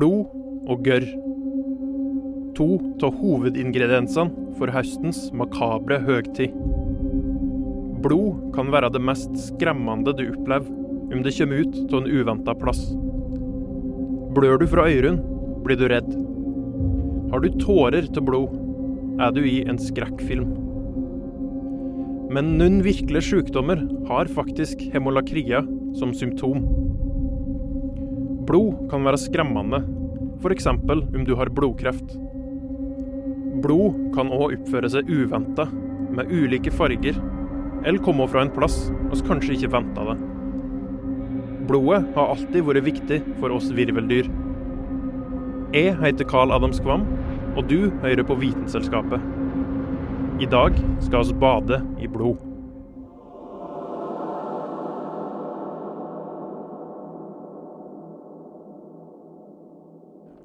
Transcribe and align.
Blod 0.00 0.30
og 0.72 0.78
gørr. 0.80 1.04
To 2.56 2.68
av 3.04 3.18
hovedingrediensene 3.20 4.54
for 4.56 4.72
høstens 4.72 5.26
makabre 5.36 5.98
høgtid. 6.06 6.54
Blod 8.00 8.46
kan 8.54 8.72
være 8.72 8.88
det 8.94 9.02
mest 9.04 9.36
skremmende 9.42 10.14
du 10.16 10.22
opplever 10.30 10.72
om 11.12 11.20
det 11.20 11.34
kommer 11.36 11.60
ut 11.60 11.76
av 11.92 11.98
en 11.98 12.08
uventa 12.08 12.56
plass. 12.56 12.80
Blør 14.38 14.62
du 14.62 14.66
fra 14.72 14.88
ørene, 14.88 15.20
blir 15.66 15.76
du 15.76 15.84
redd. 15.92 16.08
Har 17.34 17.44
du 17.44 17.60
tårer 17.60 18.08
til 18.08 18.24
blod, 18.24 18.56
er 19.20 19.36
du 19.36 19.44
i 19.44 19.58
en 19.68 19.84
skrekkfilm. 19.84 20.54
Men 22.32 22.54
noen 22.56 22.80
virkelige 22.88 23.34
sykdommer 23.34 23.84
har 24.08 24.32
faktisk 24.32 24.80
hemolakria 24.94 25.60
som 26.00 26.16
symptom. 26.16 26.64
Blod 28.50 28.88
kan 28.90 29.04
være 29.06 29.18
skremmende, 29.20 29.78
f.eks. 30.40 30.66
om 30.66 31.24
du 31.24 31.34
har 31.36 31.52
blodkreft. 31.52 32.16
Blod 33.60 33.98
kan 34.16 34.32
òg 34.32 34.56
oppføre 34.56 34.88
seg 34.88 35.08
uventa, 35.10 35.68
med 36.10 36.32
ulike 36.32 36.72
farger, 36.74 37.18
eller 37.84 38.02
komme 38.02 38.26
fra 38.28 38.42
en 38.44 38.52
plass 38.52 38.88
vi 39.12 39.20
kanskje 39.28 39.56
ikke 39.56 39.72
venta 39.76 40.04
det. 40.10 40.16
Blodet 41.70 42.02
har 42.16 42.32
alltid 42.32 42.64
vært 42.66 42.88
viktig 42.88 43.20
for 43.38 43.54
oss 43.54 43.68
virveldyr. 43.76 44.30
Jeg 45.76 45.94
heter 46.00 46.26
Carl 46.26 46.50
Adams 46.56 46.80
Kvam, 46.82 47.04
og 47.54 47.68
du 47.70 47.92
hører 48.02 48.26
på 48.26 48.38
Vitenselskapet. 48.40 49.22
I 50.42 50.48
dag 50.50 50.78
skal 51.04 51.28
vi 51.28 51.36
bade 51.42 51.82
i 52.00 52.08
blod. 52.10 52.49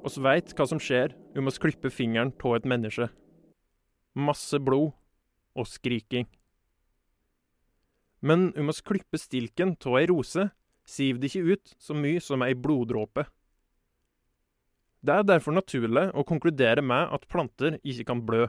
Oss 0.06 0.20
veit 0.22 0.52
hva 0.54 0.68
som 0.70 0.78
skjer 0.78 1.16
om 1.34 1.48
vi 1.48 1.58
klipper 1.64 1.90
fingeren 1.90 2.30
av 2.30 2.52
et 2.54 2.68
menneske. 2.68 3.08
Masse 4.14 4.60
blod 4.62 4.92
og 5.58 5.66
skriking. 5.66 6.28
Men 8.22 8.52
om 8.54 8.70
vi 8.70 8.84
klipper 8.86 9.18
stilken 9.18 9.74
av 9.74 9.98
ei 9.98 10.06
rose, 10.06 10.46
siver 10.86 11.18
det 11.18 11.32
ikke 11.32 11.56
ut 11.56 11.74
så 11.82 11.96
mye 11.98 12.22
som 12.22 12.44
ei 12.46 12.54
bloddråpe. 12.54 13.26
Det 15.02 15.14
er 15.14 15.26
derfor 15.26 15.54
naturlig 15.54 16.06
å 16.14 16.24
konkludere 16.26 16.82
med 16.86 17.10
at 17.14 17.26
planter 17.30 17.80
ikke 17.82 18.06
kan 18.12 18.22
blø. 18.26 18.46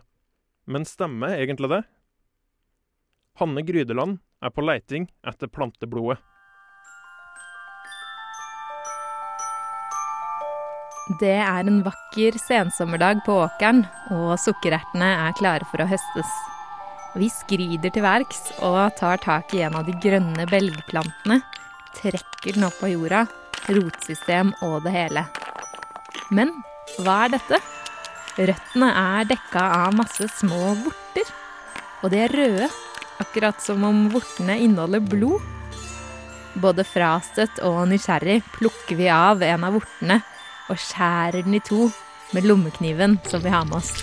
Men 0.69 0.85
stemmer 0.85 1.39
egentlig 1.41 1.73
det? 1.73 1.83
Hanne 3.41 3.65
Grydeland 3.65 4.19
er 4.45 4.53
på 4.53 4.65
leiting 4.65 5.09
etter 5.25 5.49
planteblodet. 5.49 6.21
Det 11.07 11.37
er 11.39 11.63
en 11.63 11.77
vakker 11.85 12.35
sensommerdag 12.35 13.21
på 13.23 13.37
åkeren, 13.39 13.85
og 14.11 14.33
sukkerertene 14.43 15.07
er 15.29 15.37
klare 15.39 15.63
for 15.69 15.79
å 15.79 15.87
høstes. 15.87 16.33
Vi 17.15 17.29
skrider 17.31 17.93
til 17.95 18.03
verks 18.03 18.51
og 18.59 18.91
tar 18.99 19.23
tak 19.23 19.55
i 19.55 19.63
en 19.63 19.77
av 19.79 19.87
de 19.87 19.95
grønne 20.03 20.43
belgplantene, 20.51 21.39
trekker 21.95 22.59
den 22.59 22.67
opp 22.67 22.83
av 22.83 22.91
jorda, 22.91 23.23
rotsystem 23.71 24.51
og 24.67 24.83
det 24.83 24.95
hele. 24.97 25.23
Men 26.27 26.51
hva 26.99 27.21
er 27.23 27.37
dette? 27.37 27.63
Røttene 28.35 28.91
er 28.91 29.31
dekka 29.31 29.63
av 29.79 29.95
masse 29.95 30.27
små 30.35 30.75
vorter, 30.83 31.35
og 32.03 32.11
de 32.11 32.25
er 32.27 32.35
røde, 32.35 32.71
akkurat 33.23 33.63
som 33.63 33.87
om 33.87 34.09
vortene 34.11 34.59
inneholder 34.59 35.07
blod. 35.07 35.39
Både 36.59 36.83
frastøtt 36.83 37.63
og 37.63 37.85
nysgjerrig 37.87 38.41
plukker 38.57 38.99
vi 38.99 39.07
av 39.07 39.39
en 39.45 39.63
av 39.63 39.79
vortene 39.79 40.25
og 40.67 40.79
skjærer 40.81 41.43
den 41.45 41.57
i 41.57 41.63
to 41.63 41.87
med 42.35 42.47
lommekniven 42.47 43.17
som 43.27 43.43
vi 43.43 43.53
har 43.53 43.65
med 43.67 43.79
oss. 43.79 43.93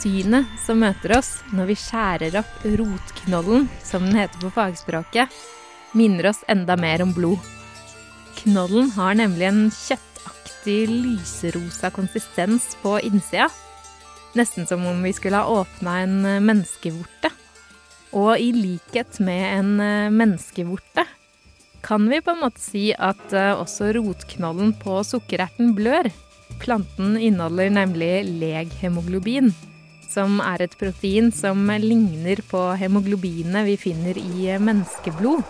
Synet 0.00 0.48
som 0.62 0.80
møter 0.80 1.18
oss 1.18 1.34
når 1.52 1.70
vi 1.70 1.76
skjærer 1.78 2.38
opp 2.40 2.62
rotknollen, 2.64 3.68
som 3.84 4.06
den 4.06 4.16
heter 4.22 4.40
på 4.42 4.52
fagspråket, 4.54 5.28
minner 5.92 6.30
oss 6.30 6.40
enda 6.48 6.76
mer 6.80 7.04
om 7.04 7.12
blod. 7.14 7.38
Knollen 8.40 8.88
har 8.96 9.18
nemlig 9.18 9.50
en 9.50 9.66
kjøttaktig 9.74 10.78
lyserosa 10.88 11.90
konsistens 11.92 12.72
på 12.80 12.96
innsida. 13.04 13.50
Nesten 14.38 14.68
som 14.70 14.86
om 14.86 15.02
vi 15.04 15.12
skulle 15.12 15.42
ha 15.42 15.60
åpna 15.60 16.00
en 16.04 16.18
menneskevorte. 16.46 17.32
Og 18.16 18.38
i 18.40 18.50
likhet 18.56 19.20
med 19.22 19.42
en 19.58 19.74
menneskevorte 20.16 21.04
kan 21.82 22.08
vi 22.10 22.20
på 22.24 22.34
en 22.34 22.42
måte 22.44 22.62
si 22.62 22.90
at 22.92 23.32
også 23.32 23.92
rotknollen 23.96 24.74
på 24.80 25.00
sukkererten 25.06 25.74
blør. 25.78 26.10
Planten 26.60 27.16
inneholder 27.16 27.70
nemlig 27.72 28.12
leghemoglobin, 28.40 29.52
som 30.10 30.40
er 30.44 30.66
et 30.66 30.76
protein 30.78 31.30
som 31.32 31.70
ligner 31.80 32.42
på 32.50 32.60
hemoglobinet 32.80 33.68
vi 33.68 33.76
finner 33.80 34.18
i 34.20 34.50
menneskeblod. 34.60 35.44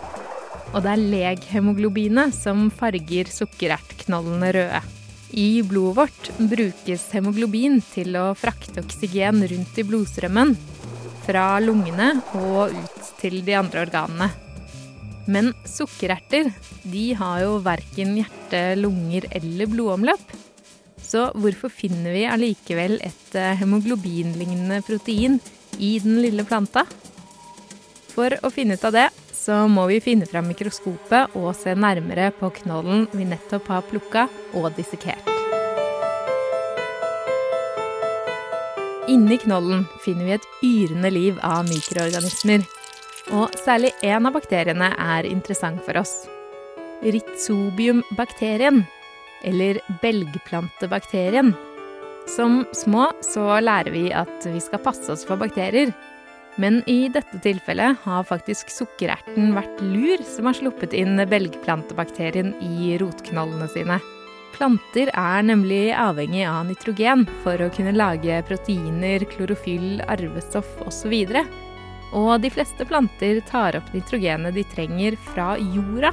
Og 0.71 0.79
det 0.85 0.93
er 0.93 1.05
leghemoglobinet 1.15 2.35
som 2.35 2.69
farger 2.71 3.31
sukkerertknollene 3.31 4.51
røde. 4.55 4.81
I 5.31 5.61
blodet 5.63 5.95
vårt 5.97 6.29
brukes 6.51 7.07
hemoglobin 7.15 7.79
til 7.93 8.15
å 8.19 8.31
frakte 8.35 8.83
oksygen 8.83 9.43
rundt 9.47 9.79
i 9.79 9.85
blodstrømmen. 9.87 10.55
Fra 11.25 11.45
lungene 11.63 12.13
og 12.39 12.75
ut 12.75 13.11
til 13.21 13.39
de 13.47 13.55
andre 13.55 13.85
organene. 13.85 14.31
Men 15.31 15.53
sukkererter 15.67 16.51
de 16.91 17.05
har 17.15 17.43
jo 17.45 17.57
verken 17.63 18.17
hjerte, 18.19 18.61
lunger 18.79 19.27
eller 19.31 19.69
blodomløp. 19.71 20.35
Så 21.01 21.29
hvorfor 21.39 21.71
finner 21.73 22.13
vi 22.15 22.27
allikevel 22.29 22.99
et 23.03 23.37
hemoglobinlignende 23.59 24.81
protein 24.85 25.39
i 25.79 25.97
den 26.03 26.19
lille 26.23 26.45
planta? 26.47 26.85
For 28.11 28.35
å 28.43 28.51
finne 28.51 28.75
ut 28.75 28.87
av 28.87 28.95
det, 28.95 29.07
så 29.41 29.63
må 29.71 29.87
vi 29.89 30.01
finne 30.03 30.27
fram 30.29 30.49
mikroskopet 30.51 31.35
og 31.39 31.53
se 31.57 31.73
nærmere 31.73 32.29
på 32.37 32.51
knollen 32.61 33.07
vi 33.15 33.25
nettopp 33.25 33.71
har 33.71 33.87
plukka 33.87 34.27
og 34.59 34.69
dissekert. 34.77 35.31
Inni 39.11 39.39
knollen 39.41 39.87
finner 40.05 40.27
vi 40.27 40.35
et 40.37 40.45
yrende 40.63 41.09
liv 41.11 41.39
av 41.43 41.65
mikroorganismer. 41.67 42.63
Og 43.31 43.53
særlig 43.55 43.93
én 44.03 44.27
av 44.27 44.35
bakteriene 44.35 44.89
er 44.99 45.27
interessant 45.29 45.79
for 45.85 46.01
oss. 46.01 46.25
Rhizobium-bakterien, 47.01 48.83
eller 49.47 49.79
belgplantebakterien. 50.01 51.53
Som 52.29 52.65
små 52.75 53.07
så 53.25 53.45
lærer 53.63 53.95
vi 53.95 54.09
at 54.13 54.45
vi 54.45 54.59
skal 54.61 54.83
passe 54.83 55.07
oss 55.13 55.23
for 55.25 55.39
bakterier. 55.39 55.93
Men 56.59 56.81
i 56.91 57.07
dette 57.07 57.39
tilfellet 57.41 58.03
har 58.03 58.27
faktisk 58.27 58.69
sukkererten 58.73 59.53
vært 59.55 59.79
lur 59.79 60.19
som 60.27 60.49
har 60.49 60.59
sluppet 60.59 60.93
inn 60.93 61.15
belgplantebakterien 61.31 62.51
i 62.59 62.97
rotknollene 62.99 63.71
sine. 63.71 64.01
Planter 64.51 65.09
er 65.15 65.45
nemlig 65.47 65.93
avhengig 65.95 66.43
av 66.45 66.65
nitrogen 66.67 67.23
for 67.45 67.63
å 67.63 67.71
kunne 67.73 67.95
lage 67.95 68.43
proteiner, 68.49 69.23
klorofyll, 69.31 70.03
arvestoff 70.11 70.75
osv. 70.83 71.15
Og 72.11 72.41
de 72.43 72.51
fleste 72.51 72.85
planter 72.87 73.39
tar 73.47 73.77
opp 73.79 73.91
nitrogenet 73.95 74.55
de 74.57 74.65
trenger 74.73 75.15
fra 75.31 75.53
jorda, 75.59 76.11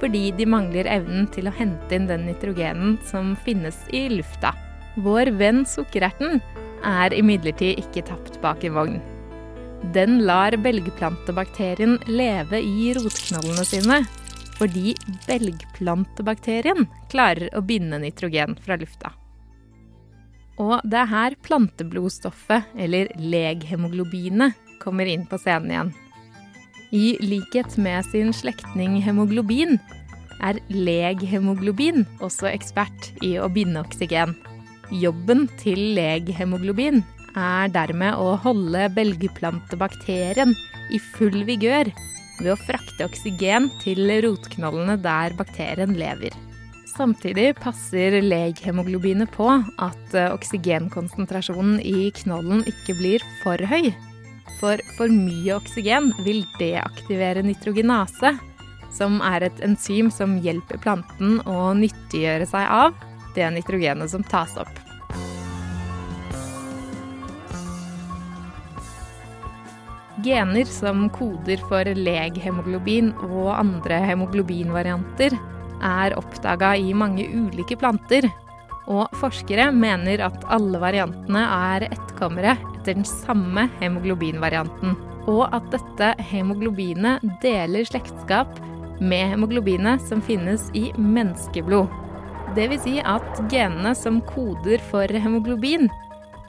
fordi 0.00 0.30
de 0.36 0.46
mangler 0.48 0.88
evnen 0.88 1.28
til 1.32 1.48
å 1.48 1.54
hente 1.56 1.96
inn 1.96 2.08
den 2.08 2.26
nitrogenen 2.28 2.98
som 3.08 3.32
finnes 3.44 3.78
i 3.96 4.06
lufta. 4.12 4.52
Vår 5.00 5.32
venn 5.40 5.64
sukkererten 5.68 6.40
er 6.86 7.14
imidlertid 7.16 7.80
ikke 7.80 8.04
tapt 8.08 8.40
bak 8.44 8.64
en 8.64 8.76
vogn. 8.76 9.00
Den 9.94 10.18
lar 10.28 10.56
belgplantebakterien 10.60 11.96
leve 12.10 12.60
i 12.60 12.90
rotknollene 12.96 13.64
sine, 13.64 14.02
fordi 14.58 14.92
belgplantebakterien 15.24 16.84
klarer 17.12 17.48
å 17.56 17.64
binde 17.64 18.00
nitrogen 18.02 18.58
fra 18.60 18.76
lufta. 18.80 19.14
Og 20.60 20.82
det 20.84 20.98
er 21.00 21.08
her 21.08 21.36
planteblodstoffet, 21.40 22.74
eller 22.76 23.08
leghemoglobinet, 23.16 24.52
kommer 24.82 25.08
inn 25.08 25.26
på 25.28 25.38
scenen 25.40 25.70
igjen. 25.70 25.92
I 26.90 27.06
likhet 27.22 27.76
med 27.78 28.06
sin 28.10 28.32
slektning 28.34 28.98
hemoglobin 29.04 29.78
er 30.42 30.58
leghemoglobin 30.72 32.06
også 32.24 32.48
ekspert 32.50 33.12
i 33.22 33.36
å 33.38 33.46
binde 33.52 33.84
oksygen. 33.84 34.34
Jobben 34.90 35.46
til 35.60 35.92
leghemoglobin 35.94 37.04
er 37.38 37.70
dermed 37.70 38.18
å 38.18 38.34
holde 38.42 38.88
belgeplantebakterien 38.96 40.56
i 40.90 40.98
full 40.98 41.44
vigør 41.46 41.92
ved 42.40 42.52
å 42.54 42.58
frakte 42.58 43.06
oksygen 43.06 43.68
til 43.84 44.10
rotknollene 44.24 44.96
der 45.04 45.36
bakterien 45.38 45.94
lever. 45.98 46.34
Samtidig 46.90 47.54
passer 47.60 48.18
leghemoglobinet 48.24 49.30
på 49.32 49.46
at 49.80 50.16
eh, 50.18 50.32
oksygenkonsentrasjonen 50.34 51.78
i 51.86 52.10
knollen 52.18 52.64
ikke 52.68 52.96
blir 52.98 53.24
for 53.44 53.62
høy. 53.70 53.92
For 54.60 54.80
for 54.96 55.08
mye 55.08 55.54
oksygen 55.56 56.10
vil 56.24 56.42
deaktivere 56.60 57.40
nitrogenase, 57.46 58.34
som 58.92 59.20
er 59.24 59.46
et 59.46 59.62
enzym 59.64 60.10
som 60.12 60.36
hjelper 60.44 60.80
planten 60.82 61.38
å 61.48 61.72
nyttiggjøre 61.78 62.48
seg 62.50 62.68
av 62.68 62.94
det 63.36 63.46
nitrogenet 63.54 64.12
som 64.12 64.24
tas 64.26 64.52
opp. 64.60 64.72
Gener 70.20 70.68
som 70.68 71.06
koder 71.14 71.62
for 71.70 71.88
leghemoglobin 71.96 73.14
og 73.30 73.54
andre 73.54 74.02
hemoglobinvarianter, 74.10 75.38
er 75.80 76.12
oppdaga 76.18 76.74
i 76.76 76.92
mange 76.92 77.24
ulike 77.32 77.78
planter. 77.80 78.28
Og 78.90 79.08
forskere 79.16 79.70
mener 79.72 80.20
at 80.26 80.44
alle 80.52 80.80
variantene 80.82 81.46
er 81.46 81.86
etterkommere 81.88 82.58
etter 82.80 82.96
den 82.96 83.06
samme 83.06 83.68
hemoglobinvarianten. 83.80 84.96
Og 85.28 85.46
at 85.52 85.66
dette 85.72 86.14
hemoglobinet 86.30 87.24
deler 87.42 87.84
slektskap 87.86 88.56
med 89.00 89.34
hemoglobinet 89.34 90.02
som 90.08 90.22
finnes 90.24 90.68
i 90.76 90.88
menneskeblod. 90.96 91.92
Vil 92.56 92.78
si 92.82 92.98
at 93.06 93.28
genene 93.52 93.92
som 93.94 94.18
koder 94.26 94.80
for 94.90 95.06
hemoglobin, 95.06 95.86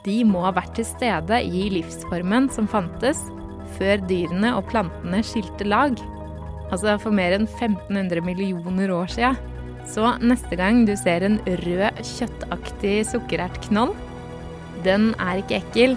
de 0.02 0.22
må 0.26 0.42
ha 0.42 0.50
vært 0.56 0.74
til 0.80 0.88
stede 0.88 1.38
i 1.46 1.68
livsformen 1.70 2.48
som 2.50 2.66
fantes 2.66 3.20
før 3.76 4.02
dyrene 4.08 4.50
og 4.56 4.66
plantene 4.72 5.22
skilte 5.24 5.68
lag. 5.68 5.94
Altså 6.72 6.96
for 6.98 7.14
mer 7.14 7.36
enn 7.36 7.46
1500 7.46 8.24
millioner 8.24 8.90
år 8.90 9.12
sia. 9.12 9.34
Så 9.86 10.14
neste 10.22 10.56
gang 10.58 10.84
du 10.88 10.94
ser 10.98 11.24
en 11.26 11.38
rød, 11.46 12.02
kjøttaktig 12.06 12.96
sukkerertknoll, 13.10 13.94
den 14.86 15.12
er 15.22 15.42
ikke 15.42 15.60
ekkel. 15.60 15.96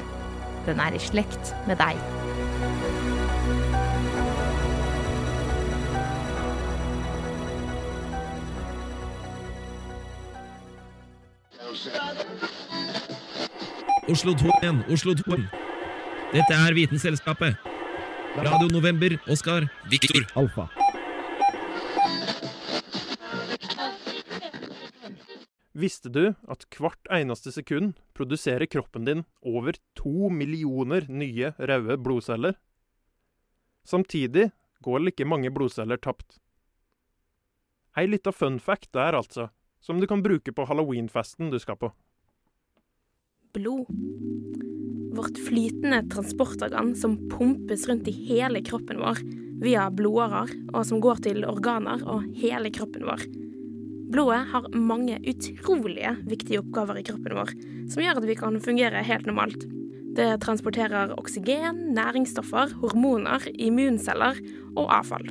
Den 0.65 0.79
er 0.79 0.93
i 0.93 0.99
slekt 0.99 1.55
med 1.67 1.75
deg. 1.77 1.99
Oslo 14.09 14.33
2-1, 14.33 14.91
Oslo 14.93 15.13
2. 15.13 15.37
Dette 16.33 16.53
er 16.53 16.73
Vitenselskapet. 16.73 17.55
Radio 18.37 18.67
November, 18.71 19.17
Oskar, 19.27 19.67
Viktor. 19.89 20.25
Alfa. 20.35 20.84
Visste 25.75 26.07
du 26.07 26.29
at 26.47 26.63
hvert 26.79 27.09
eneste 27.11 27.51
sekund 27.51 27.97
produserer 28.15 28.63
kroppen 28.71 29.03
din 29.03 29.25
over 29.43 29.75
to 29.99 30.29
millioner 30.31 31.03
nye 31.11 31.51
røde 31.59 31.97
blodceller? 31.99 32.55
Samtidig 33.83 34.53
går 34.87 35.03
like 35.03 35.27
mange 35.27 35.51
blodceller 35.51 35.99
tapt. 35.99 36.39
Ei 37.99 38.07
lita 38.07 38.31
fun 38.31 38.59
fact 38.59 38.93
der, 38.95 39.19
altså, 39.19 39.49
som 39.83 39.99
du 39.99 40.07
kan 40.07 40.23
bruke 40.23 40.55
på 40.55 40.65
halloweenfesten 40.67 41.51
du 41.51 41.59
skal 41.59 41.79
på. 41.79 41.91
Blod. 43.55 43.91
Vårt 45.15 45.37
flytende 45.43 46.01
transportorgan 46.11 46.95
som 46.95 47.19
pumpes 47.31 47.87
rundt 47.87 48.07
i 48.11 48.15
hele 48.31 48.63
kroppen 48.63 48.99
vår 49.03 49.19
via 49.63 49.89
blodårer, 49.91 50.51
og 50.71 50.83
som 50.87 51.03
går 51.03 51.23
til 51.27 51.43
organer 51.47 52.03
og 52.03 52.27
hele 52.39 52.71
kroppen 52.75 53.07
vår. 53.07 53.27
Blodet 54.11 54.43
har 54.51 54.67
mange 54.73 55.17
utrolige 55.25 56.11
viktige 56.29 56.61
oppgaver 56.61 56.99
i 56.99 57.05
kroppen 57.07 57.37
vår, 57.39 57.53
som 57.89 58.03
gjør 58.03 58.21
at 58.21 58.27
vi 58.29 58.37
kan 58.37 58.59
fungere 58.61 59.01
helt 59.05 59.25
normalt. 59.25 59.65
Det 60.15 60.27
transporterer 60.43 61.15
oksygen, 61.17 61.81
næringsstoffer, 61.97 62.77
hormoner, 62.83 63.43
immunceller 63.51 64.37
og 64.75 64.85
avfall. 64.99 65.25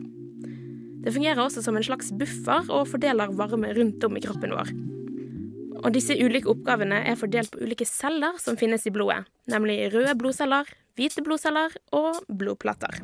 Det 1.04 1.12
fungerer 1.12 1.40
også 1.40 1.62
som 1.64 1.76
en 1.76 1.86
slags 1.86 2.10
buffer 2.18 2.68
og 2.72 2.88
fordeler 2.88 3.32
varme 3.36 3.70
rundt 3.76 4.04
om 4.04 4.16
i 4.16 4.24
kroppen 4.24 4.52
vår. 4.56 4.72
Og 5.84 5.92
disse 5.92 6.16
ulike 6.16 6.48
oppgavene 6.48 7.02
er 7.04 7.18
fordelt 7.20 7.52
på 7.52 7.60
ulike 7.60 7.86
celler 7.88 8.38
som 8.40 8.56
finnes 8.60 8.86
i 8.88 8.92
blodet, 8.92 9.22
nemlig 9.52 9.92
røde 9.92 10.16
blodceller, 10.16 10.68
hvite 10.96 11.24
blodceller 11.24 11.76
og 11.92 12.24
blodplater. 12.28 13.00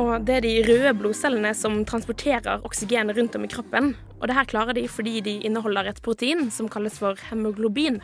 Og 0.00 0.24
det 0.24 0.38
er 0.38 0.44
de 0.44 0.54
røde 0.66 0.92
blodcellene 0.96 1.52
som 1.56 1.82
transporterer 1.88 2.64
oksygen 2.64 3.12
rundt 3.16 3.36
om 3.36 3.44
i 3.44 3.52
kroppen, 3.52 3.92
og 4.22 4.28
det 4.30 4.36
her 4.38 4.46
klarer 4.46 4.76
de 4.78 4.84
fordi 4.86 5.18
de 5.26 5.32
inneholder 5.48 5.88
et 5.90 6.02
protein 6.02 6.46
som 6.54 6.68
kalles 6.70 6.94
for 7.02 7.18
hemoglobin. 7.32 7.98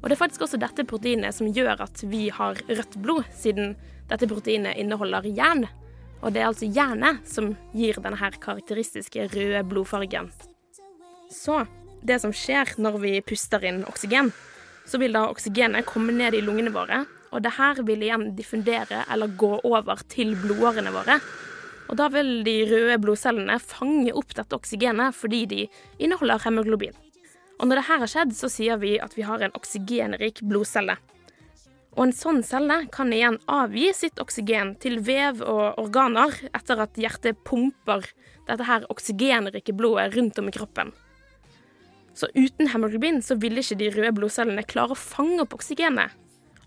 Og 0.00 0.08
det 0.08 0.16
er 0.16 0.22
faktisk 0.24 0.42
også 0.42 0.58
dette 0.58 0.82
proteinet 0.90 1.36
som 1.36 1.52
gjør 1.54 1.84
at 1.86 2.02
vi 2.10 2.24
har 2.34 2.58
rødt 2.66 2.96
blod, 2.98 3.28
siden 3.38 3.76
dette 4.10 4.26
proteinet 4.26 4.80
inneholder 4.80 5.28
jern. 5.30 5.68
Og 6.20 6.34
det 6.34 6.42
er 6.42 6.48
altså 6.50 6.66
jernet 6.66 7.22
som 7.30 7.52
gir 7.76 8.00
denne 8.02 8.18
her 8.18 8.34
karakteristiske 8.42 9.28
røde 9.30 9.62
blodfargen. 9.70 10.32
Så 11.30 11.62
det 12.02 12.18
som 12.24 12.34
skjer 12.34 12.74
når 12.82 12.98
vi 12.98 13.12
puster 13.22 13.62
inn 13.70 13.84
oksygen, 13.86 14.32
så 14.88 14.98
vil 14.98 15.14
da 15.14 15.28
oksygenet 15.30 15.86
komme 15.86 16.10
ned 16.16 16.34
i 16.34 16.42
lungene 16.42 16.72
våre, 16.74 17.04
og 17.30 17.44
det 17.44 17.54
her 17.54 17.78
vil 17.86 18.02
igjen 18.02 18.32
diffundere 18.34 19.04
eller 19.12 19.30
gå 19.38 19.60
over 19.62 20.02
til 20.10 20.34
blodårene 20.34 20.90
våre. 20.90 21.20
Og 21.90 21.98
da 21.98 22.06
vil 22.14 22.44
de 22.46 22.56
røde 22.70 22.98
blodcellene 23.02 23.58
fange 23.58 24.12
opp 24.14 24.34
dette 24.38 24.54
oksygenet 24.54 25.16
fordi 25.16 25.44
de 25.50 25.62
inneholder 25.98 26.44
hemoglobin. 26.46 26.94
Og 27.60 27.68
når 27.68 27.80
det 27.80 27.86
her 27.90 28.02
har 28.04 28.10
skjedd, 28.10 28.34
så 28.36 28.48
sier 28.48 28.78
vi 28.80 28.94
at 29.02 29.16
vi 29.18 29.26
har 29.26 29.42
en 29.42 29.56
oksygenrik 29.58 30.40
blodcelle. 30.46 30.96
Og 31.98 32.04
en 32.06 32.14
sånn 32.14 32.40
celle 32.46 32.84
kan 32.94 33.10
igjen 33.12 33.40
avgi 33.50 33.90
sitt 33.96 34.22
oksygen 34.22 34.76
til 34.80 35.00
vev 35.04 35.42
og 35.42 35.80
organer 35.82 36.36
etter 36.54 36.80
at 36.86 36.96
hjertet 37.00 37.42
pumper 37.44 38.06
dette 38.46 38.66
her 38.66 38.86
oksygenrike 38.92 39.74
blodet 39.76 40.14
rundt 40.14 40.38
om 40.38 40.48
i 40.48 40.54
kroppen. 40.54 40.94
Så 42.14 42.30
uten 42.34 42.70
hemoglobin 42.70 43.20
så 43.22 43.36
ville 43.40 43.62
ikke 43.62 43.78
de 43.82 43.90
røde 43.96 44.14
blodcellene 44.16 44.64
klare 44.70 44.94
å 44.94 45.02
fange 45.02 45.42
opp 45.42 45.58
oksygenet. 45.58 46.14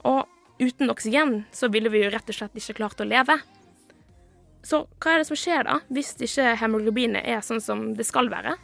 Og 0.04 0.28
uten 0.60 0.92
oksygen 0.92 1.44
så 1.56 1.72
ville 1.72 1.92
vi 1.94 2.04
jo 2.04 2.12
rett 2.12 2.30
og 2.30 2.38
slett 2.38 2.60
ikke 2.60 2.82
klart 2.84 3.02
å 3.02 3.08
leve. 3.08 3.40
Så 4.64 4.86
hva 5.04 5.14
er 5.14 5.22
det 5.22 5.28
som 5.28 5.40
skjer 5.40 5.66
da, 5.68 5.80
hvis 5.92 6.14
ikke 6.24 6.54
hemoglobinet 6.62 7.26
er 7.28 7.44
sånn 7.44 7.62
som 7.64 7.90
det 7.98 8.06
skal 8.08 8.32
være? 8.32 8.56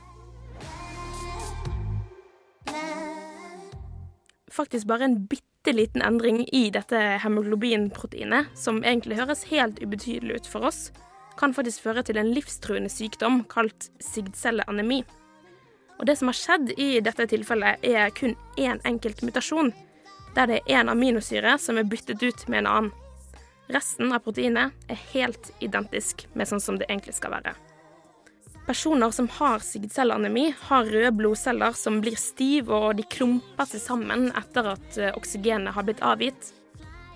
Faktisk 4.50 4.88
bare 4.88 5.10
en 5.10 5.20
bitte 5.30 5.74
liten 5.76 6.02
endring 6.04 6.46
i 6.56 6.70
dette 6.74 6.98
hemoglobinproteinet, 7.24 8.56
som 8.56 8.80
egentlig 8.84 9.20
høres 9.20 9.46
helt 9.52 9.80
ubetydelig 9.84 10.40
ut 10.40 10.50
for 10.50 10.72
oss, 10.72 10.90
kan 11.40 11.54
faktisk 11.56 11.84
føre 11.88 12.04
til 12.08 12.20
en 12.20 12.32
livstruende 12.36 12.92
sykdom 12.92 13.44
kalt 13.52 13.92
sigdcelleanemi. 14.04 15.04
Og 16.00 16.08
det 16.08 16.16
som 16.20 16.32
har 16.32 16.40
skjedd 16.40 16.74
i 16.80 16.90
dette 17.04 17.28
tilfellet, 17.28 17.84
er 17.84 18.12
kun 18.16 18.36
én 18.60 18.80
enkelt 18.88 19.22
mutasjon, 19.24 19.74
der 20.36 20.48
det 20.48 20.62
er 20.64 20.80
én 20.80 20.92
aminosyre 20.92 21.58
som 21.60 21.80
er 21.80 21.88
byttet 21.88 22.24
ut 22.24 22.48
med 22.48 22.64
en 22.64 22.72
annen. 22.72 22.92
Resten 23.70 24.10
av 24.14 24.24
proteinet 24.26 24.74
er 24.90 25.02
helt 25.12 25.52
identisk 25.62 26.26
med 26.34 26.50
sånn 26.50 26.64
som 26.64 26.80
det 26.80 26.88
egentlig 26.90 27.14
skal 27.20 27.36
være. 27.36 27.54
Personer 28.66 29.12
som 29.14 29.28
har 29.40 29.62
sigdcelleanemi, 29.66 30.48
har 30.70 30.90
røde 30.90 31.12
blodceller 31.18 31.74
som 31.78 32.00
blir 32.02 32.18
stive, 32.18 32.74
og 32.74 32.98
de 32.98 33.06
klumper 33.10 33.70
seg 33.70 33.82
sammen 33.82 34.28
etter 34.38 34.72
at 34.76 34.98
eh, 34.98 35.14
oksygenet 35.18 35.74
har 35.74 35.86
blitt 35.88 36.04
avgitt. 36.06 36.52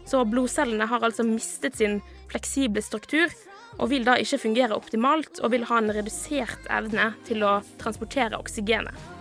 Så 0.10 0.24
blodcellene 0.30 0.88
har 0.90 1.06
altså 1.06 1.26
mistet 1.26 1.78
sin 1.78 2.00
fleksible 2.32 2.82
struktur 2.86 3.34
og 3.80 3.90
vil 3.90 4.06
da 4.06 4.18
ikke 4.22 4.42
fungere 4.42 4.78
optimalt 4.78 5.42
og 5.42 5.54
vil 5.54 5.66
ha 5.70 5.80
en 5.82 5.94
redusert 5.96 6.70
evne 6.74 7.12
til 7.30 7.46
å 7.46 7.60
transportere 7.82 8.38
oksygenet. 8.42 9.13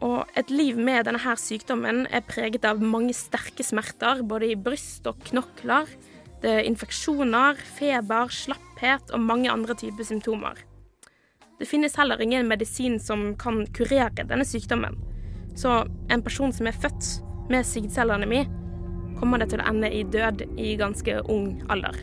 Og 0.00 0.24
et 0.38 0.48
liv 0.52 0.78
med 0.80 1.04
denne 1.04 1.20
her 1.20 1.36
sykdommen 1.36 2.06
er 2.08 2.24
preget 2.24 2.64
av 2.64 2.80
mange 2.80 3.12
sterke 3.16 3.64
smerter, 3.64 4.22
både 4.24 4.48
i 4.48 4.56
bryst 4.56 5.06
og 5.10 5.20
knokler. 5.28 5.90
Det 6.40 6.54
er 6.56 6.68
infeksjoner, 6.68 7.60
feber, 7.76 8.32
slapphet 8.32 9.12
og 9.12 9.20
mange 9.20 9.52
andre 9.52 9.76
typer 9.76 10.08
symptomer. 10.08 10.62
Det 11.60 11.68
finnes 11.68 11.96
heller 12.00 12.20
ingen 12.24 12.48
medisin 12.48 12.96
som 13.02 13.34
kan 13.36 13.66
kurere 13.76 14.24
denne 14.24 14.46
sykdommen. 14.48 14.96
Så 15.52 15.82
en 16.08 16.24
person 16.24 16.54
som 16.56 16.70
er 16.70 16.78
født 16.80 17.10
med 17.52 17.66
sigdcelleanemi, 17.68 18.46
kommer 19.20 19.42
det 19.42 19.50
til 19.52 19.60
å 19.60 19.68
ende 19.68 19.90
i 19.92 20.00
død 20.08 20.46
i 20.56 20.72
ganske 20.80 21.18
ung 21.28 21.58
alder. 21.68 21.98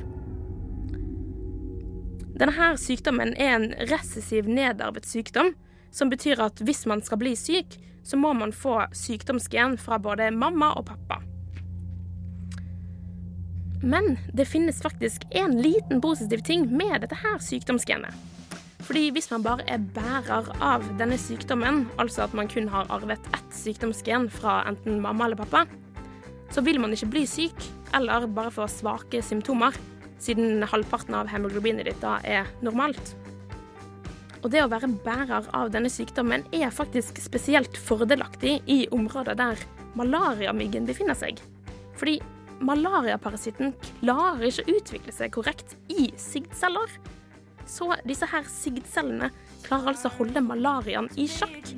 Denne 2.37 2.69
sykdommen 2.77 3.33
er 3.41 3.55
en 3.55 3.71
recessiv 3.89 4.45
nedarvet 4.45 5.07
sykdom, 5.09 5.55
som 5.89 6.11
betyr 6.13 6.43
at 6.45 6.61
hvis 6.61 6.85
man 6.85 7.01
skal 7.01 7.17
bli 7.23 7.33
syk, 7.39 7.79
så 8.07 8.17
må 8.19 8.31
man 8.33 8.55
få 8.55 8.79
sykdomsgen 8.95 9.75
fra 9.81 9.99
både 9.99 10.29
mamma 10.31 10.71
og 10.79 10.85
pappa. 10.87 11.19
Men 13.83 14.15
det 14.33 14.47
finnes 14.49 14.79
faktisk 14.81 15.27
en 15.37 15.59
liten 15.61 16.01
positiv 16.01 16.41
ting 16.47 16.65
med 16.71 17.03
dette 17.03 17.19
her 17.19 17.37
sykdomsgenet. 17.43 18.15
Fordi 18.87 19.09
hvis 19.11 19.27
man 19.33 19.43
bare 19.43 19.65
er 19.67 19.83
bærer 19.93 20.47
av 20.63 20.85
denne 20.99 21.17
sykdommen, 21.19 21.83
altså 21.99 22.23
at 22.23 22.35
man 22.37 22.47
kun 22.47 22.69
har 22.71 22.87
arvet 22.93 23.27
ett 23.35 23.51
sykdomsgen 23.53 24.29
fra 24.31 24.61
enten 24.69 25.01
mamma 25.03 25.27
eller 25.27 25.41
pappa, 25.41 25.65
så 26.55 26.63
vil 26.63 26.79
man 26.79 26.95
ikke 26.95 27.11
bli 27.11 27.25
syk, 27.27 27.67
eller 27.97 28.29
bare 28.31 28.53
få 28.55 28.69
svake 28.71 29.19
symptomer, 29.21 29.75
siden 30.23 30.63
halvparten 30.63 31.17
av 31.19 31.27
hemoglobinet 31.27 31.89
ditt 31.89 31.99
da 32.01 32.17
er 32.23 32.47
normalt. 32.63 33.17
Og 34.43 34.51
det 34.53 34.61
å 34.63 34.69
være 34.69 34.89
bærer 35.03 35.49
av 35.57 35.71
denne 35.73 35.89
sykdommen 35.91 36.45
er 36.55 36.73
faktisk 36.73 37.19
spesielt 37.23 37.77
fordelaktig 37.87 38.59
i 38.69 38.79
områder 38.93 39.37
der 39.39 39.61
malariamyggen 39.97 40.85
befinner 40.87 41.17
seg. 41.17 41.41
Fordi 41.97 42.19
malariaparasitten 42.61 43.73
klarer 43.99 44.47
ikke 44.47 44.65
å 44.65 44.77
utvikle 44.77 45.13
seg 45.13 45.33
korrekt 45.33 45.77
i 45.93 46.09
sigdceller. 46.21 46.91
Så 47.67 47.89
disse 48.07 48.29
her 48.31 48.47
sigdcellene 48.47 49.31
klarer 49.65 49.93
altså 49.93 50.11
å 50.11 50.17
holde 50.21 50.43
malariaen 50.45 51.09
i 51.19 51.27
sjakk. 51.29 51.73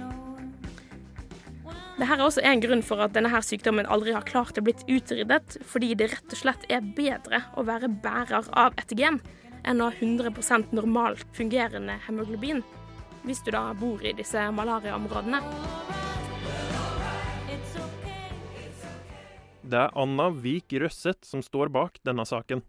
Dette 2.00 2.16
er 2.16 2.22
også 2.24 2.44
en 2.48 2.62
grunn 2.64 2.84
for 2.86 3.02
at 3.04 3.12
denne 3.16 3.32
her 3.32 3.44
sykdommen 3.44 3.88
aldri 3.92 4.14
har 4.16 4.28
klart 4.28 4.60
å 4.60 4.64
blitt 4.64 4.86
utryddet, 4.88 5.58
fordi 5.68 5.92
det 6.00 6.14
rett 6.14 6.36
og 6.36 6.40
slett 6.40 6.64
er 6.72 6.86
bedre 6.96 7.42
å 7.60 7.66
være 7.68 7.90
bærer 8.04 8.48
av 8.56 8.78
et 8.80 8.94
gen 8.96 9.20
enn 9.70 9.84
å 9.84 9.90
ha 9.92 9.94
100% 9.94 10.74
normalt 10.74 11.28
fungerende 11.38 12.00
hemoglobin, 12.08 12.64
hvis 13.24 13.44
du 13.46 13.52
da 13.54 13.68
bor 13.78 14.02
i 14.02 14.16
disse 14.18 14.42
malariaområdene. 14.56 15.44
Det 19.70 19.78
er 19.78 19.94
Anna 20.02 20.32
Vik 20.34 20.74
Røsseth 20.82 21.28
som 21.30 21.44
står 21.46 21.70
bak 21.70 22.00
denne 22.02 22.26
saken. 22.26 22.64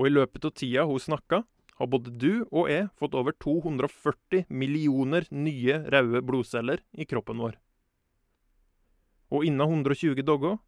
Og 0.00 0.08
i 0.08 0.12
løpet 0.14 0.46
av 0.48 0.54
tida 0.56 0.86
hun 0.88 1.02
snakka, 1.02 1.42
har 1.80 1.88
både 1.88 2.12
du 2.12 2.44
og 2.52 2.68
jeg 2.68 2.88
fått 3.00 3.16
over 3.16 3.32
240 3.40 4.46
millioner 4.52 5.26
nye 5.32 5.78
røde 5.92 6.20
blodceller 6.24 6.82
i 6.92 7.06
kroppen 7.08 7.40
vår. 7.40 7.56
Og 9.32 9.46
innen 9.48 9.64
120 9.64 10.24
dager 10.24 10.58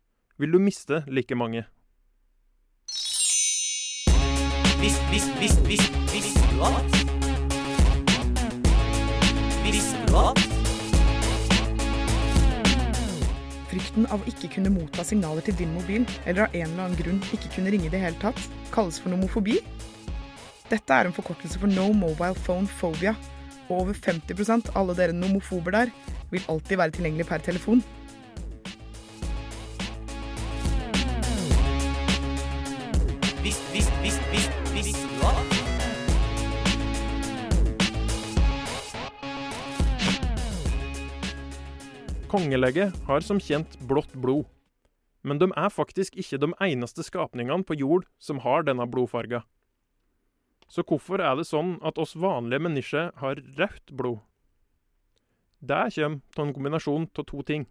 vil 0.40 0.52
du 0.52 0.60
miste 0.60 1.02
like 1.08 1.36
mange. 1.36 1.64
Visste 4.82 5.04
vis, 5.12 5.26
vis, 5.38 5.52
vis, 5.62 5.82
vis, 6.10 6.32
du 6.50 6.62
at? 6.66 6.96
Visste 9.62 10.00
du 10.08 10.16
at? 10.18 10.40
Frykten 13.70 14.08
av 14.10 14.18
å 14.18 14.26
ikke 14.26 14.50
kunne 14.56 14.72
motta 14.74 15.04
signaler 15.06 15.46
til 15.46 15.54
din 15.60 15.70
mobil, 15.76 16.02
eller 16.26 16.48
av 16.48 16.58
en 16.58 16.66
eller 16.66 16.82
annen 16.88 16.98
grunn 16.98 17.22
ikke 17.30 17.52
kunne 17.54 17.70
ringe 17.70 17.86
i 17.86 17.94
det 17.94 18.02
hele 18.02 18.18
tatt, 18.24 18.42
kalles 18.74 18.98
for 18.98 19.14
nomofobi. 19.14 19.60
Dette 20.66 20.98
er 20.98 21.06
en 21.06 21.14
forkortelse 21.14 21.62
for 21.62 21.70
No 21.70 21.92
Mobile 21.94 22.34
Phone 22.42 22.66
Phobia, 22.66 23.14
og 23.68 23.84
over 23.84 23.94
50 23.94 24.66
av 24.66 24.82
alle 24.82 24.98
dere 24.98 25.14
nomofober 25.14 25.78
der 25.78 25.94
vil 26.34 26.50
alltid 26.50 26.82
være 26.82 26.98
tilgjengelig 26.98 27.30
per 27.30 27.46
telefon. 27.52 27.86
Kongelegget 42.32 42.96
har 43.04 43.20
som 43.20 43.36
kjent 43.36 43.74
blått 43.84 44.14
blod. 44.16 44.46
Men 45.20 45.36
de 45.36 45.50
er 45.52 45.68
faktisk 45.68 46.14
ikke 46.16 46.38
de 46.40 46.48
eneste 46.64 47.04
skapningene 47.04 47.60
på 47.68 47.76
jord 47.76 48.06
som 48.16 48.38
har 48.40 48.64
denne 48.64 48.86
blodfarga. 48.88 49.42
Så 50.64 50.80
hvorfor 50.88 51.20
er 51.20 51.36
det 51.36 51.44
sånn 51.44 51.74
at 51.84 51.98
oss 52.00 52.14
vanlige 52.16 52.64
mennesker 52.64 53.10
har 53.20 53.42
rødt 53.58 53.92
blod? 53.92 54.22
Det 55.60 55.82
kommer 55.92 56.22
av 56.38 56.46
en 56.46 56.54
kombinasjon 56.56 57.04
av 57.20 57.26
to 57.28 57.42
ting. 57.44 57.66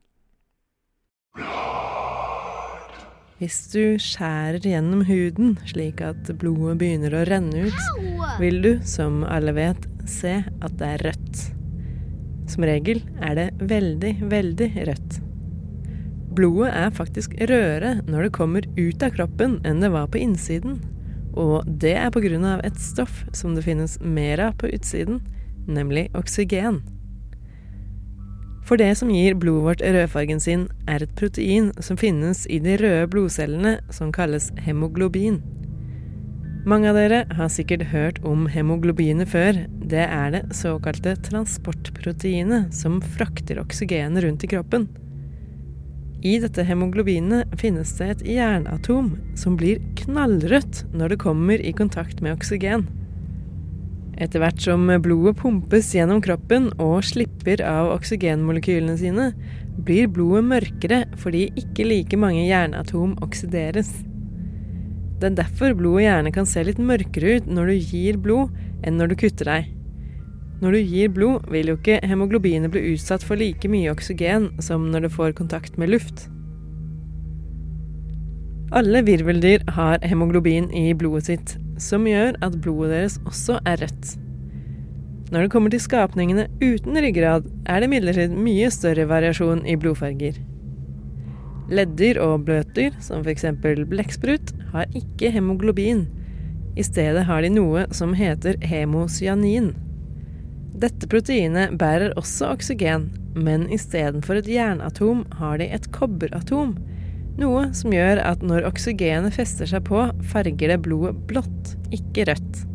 Hvis 3.42 3.58
du 3.74 3.98
skjærer 3.98 4.62
gjennom 4.62 5.02
huden 5.10 5.56
slik 5.66 6.04
at 6.06 6.30
blodet 6.38 6.78
begynner 6.84 7.18
å 7.18 7.24
renne 7.26 7.66
ut, 7.66 8.38
vil 8.38 8.62
du, 8.62 8.76
som 8.86 9.24
alle 9.26 9.58
vet, 9.58 9.90
se 10.06 10.38
at 10.46 10.78
det 10.78 10.92
er 10.92 11.06
rødt. 11.10 11.61
Som 12.52 12.66
regel 12.68 13.00
er 13.24 13.36
det 13.38 13.50
veldig, 13.64 14.16
veldig 14.32 14.70
rødt. 14.90 15.20
Blodet 16.36 16.72
er 16.76 16.96
faktisk 16.96 17.36
rødere 17.40 17.98
når 18.08 18.28
det 18.28 18.36
kommer 18.36 18.68
ut 18.78 19.04
av 19.04 19.14
kroppen 19.16 19.60
enn 19.68 19.84
det 19.84 19.92
var 19.92 20.10
på 20.12 20.20
innsiden. 20.20 20.80
Og 21.32 21.64
det 21.80 21.94
er 21.96 22.12
av 22.12 22.64
et 22.68 22.80
stoff 22.80 23.24
som 23.32 23.56
det 23.56 23.64
finnes 23.64 24.00
mer 24.04 24.40
av 24.40 24.58
på 24.60 24.68
utsiden, 24.68 25.22
nemlig 25.68 26.10
oksygen. 26.16 26.82
For 28.68 28.78
det 28.78 28.98
som 28.98 29.10
gir 29.10 29.36
blodet 29.36 29.64
vårt 29.64 29.82
rødfargen 29.82 30.40
sin, 30.40 30.68
er 30.88 31.04
et 31.04 31.16
protein 31.16 31.72
som 31.80 31.98
finnes 31.98 32.46
i 32.48 32.60
de 32.60 32.78
røde 32.78 33.08
blodcellene 33.12 33.80
som 33.92 34.12
kalles 34.12 34.52
hemoglobin. 34.60 35.42
Mange 36.62 36.92
av 36.92 36.98
dere 37.00 37.24
har 37.34 37.48
sikkert 37.50 37.88
hørt 37.90 38.20
om 38.28 38.44
hemoglobinet 38.46 39.32
før. 39.32 39.64
Det 39.90 40.04
er 40.04 40.34
det 40.36 40.42
såkalte 40.54 41.16
transportproteinet 41.26 42.76
som 42.78 43.00
frakter 43.16 43.58
oksygenet 43.58 44.22
rundt 44.22 44.46
i 44.46 44.50
kroppen. 44.52 44.86
I 46.22 46.36
dette 46.44 46.62
hemoglobinet 46.62 47.50
finnes 47.58 47.96
det 47.98 48.10
et 48.12 48.22
jernatom 48.36 49.16
som 49.34 49.56
blir 49.58 49.82
knallrødt 50.04 50.84
når 50.94 51.16
det 51.16 51.20
kommer 51.24 51.58
i 51.58 51.74
kontakt 51.74 52.22
med 52.22 52.36
oksygen. 52.38 52.86
Etter 54.22 54.44
hvert 54.44 54.62
som 54.62 54.86
blodet 55.02 55.40
pumpes 55.42 55.90
gjennom 55.98 56.22
kroppen 56.22 56.70
og 56.78 57.02
slipper 57.10 57.66
av 57.66 57.90
oksygenmolekylene 57.96 59.00
sine, 59.02 59.32
blir 59.82 60.14
blodet 60.14 60.46
mørkere 60.46 61.04
fordi 61.18 61.48
ikke 61.58 61.90
like 61.90 62.22
mange 62.22 62.46
jernatom 62.46 63.18
oksideres. 63.26 63.90
Det 65.22 65.30
er 65.30 65.38
derfor 65.38 65.76
blodet 65.78 66.08
gjerne 66.08 66.32
kan 66.34 66.48
se 66.50 66.64
litt 66.66 66.80
mørkere 66.82 67.38
ut 67.38 67.50
når 67.54 67.70
du 67.70 67.92
gir 67.94 68.18
blod, 68.18 68.56
enn 68.82 68.98
når 68.98 69.12
du 69.12 69.20
kutter 69.22 69.52
deg. 69.52 69.68
Når 70.62 70.74
du 70.74 70.80
gir 70.82 71.12
blod, 71.14 71.46
vil 71.54 71.70
jo 71.70 71.78
ikke 71.78 72.00
hemoglobinet 72.10 72.74
bli 72.74 72.96
utsatt 72.96 73.22
for 73.26 73.38
like 73.38 73.70
mye 73.70 73.94
oksygen 73.94 74.50
som 74.62 74.90
når 74.90 75.06
det 75.06 75.14
får 75.14 75.38
kontakt 75.38 75.78
med 75.78 75.94
luft. 75.94 76.26
Alle 78.74 79.02
virveldyr 79.06 79.66
har 79.76 80.02
hemoglobin 80.08 80.72
i 80.74 80.94
blodet 80.98 81.28
sitt, 81.30 81.56
som 81.78 82.06
gjør 82.10 82.38
at 82.42 82.58
blodet 82.64 82.94
deres 82.96 83.22
også 83.28 83.60
er 83.68 83.82
rødt. 83.84 84.14
Når 85.30 85.46
det 85.46 85.52
kommer 85.54 85.74
til 85.74 85.84
skapningene 85.84 86.50
uten 86.64 86.98
ryggrad, 86.98 87.46
er 87.70 87.82
det 87.82 87.92
imidlertid 87.92 88.34
mye 88.34 88.74
større 88.74 89.06
variasjon 89.12 89.68
i 89.70 89.78
blodfarger. 89.78 90.40
Leddyr 91.72 92.18
og 92.20 92.46
bløtdyr, 92.50 92.98
som 93.00 93.24
f.eks. 93.24 93.46
blekksprut, 93.88 94.52
har 94.74 94.92
ikke 94.98 95.32
hemoglobin. 95.32 96.04
I 96.76 96.84
stedet 96.84 97.24
har 97.28 97.44
de 97.44 97.52
noe 97.54 97.86
som 97.96 98.16
heter 98.16 98.58
hemocyanin. 98.68 99.72
Dette 100.82 101.08
proteinet 101.08 101.78
bærer 101.80 102.16
også 102.20 102.50
oksygen, 102.56 103.10
men 103.36 103.68
istedenfor 103.72 104.42
et 104.42 104.50
jernatom 104.52 105.24
har 105.40 105.62
de 105.62 105.70
et 105.72 105.88
kobberatom, 105.96 106.74
noe 107.40 107.70
som 107.78 107.94
gjør 107.96 108.20
at 108.24 108.44
når 108.44 108.68
oksygenet 108.68 109.36
fester 109.36 109.70
seg 109.70 109.86
på, 109.88 110.10
farger 110.32 110.74
det 110.74 110.82
blodet 110.84 111.16
blått, 111.30 111.76
ikke 111.96 112.28
rødt. 112.32 112.66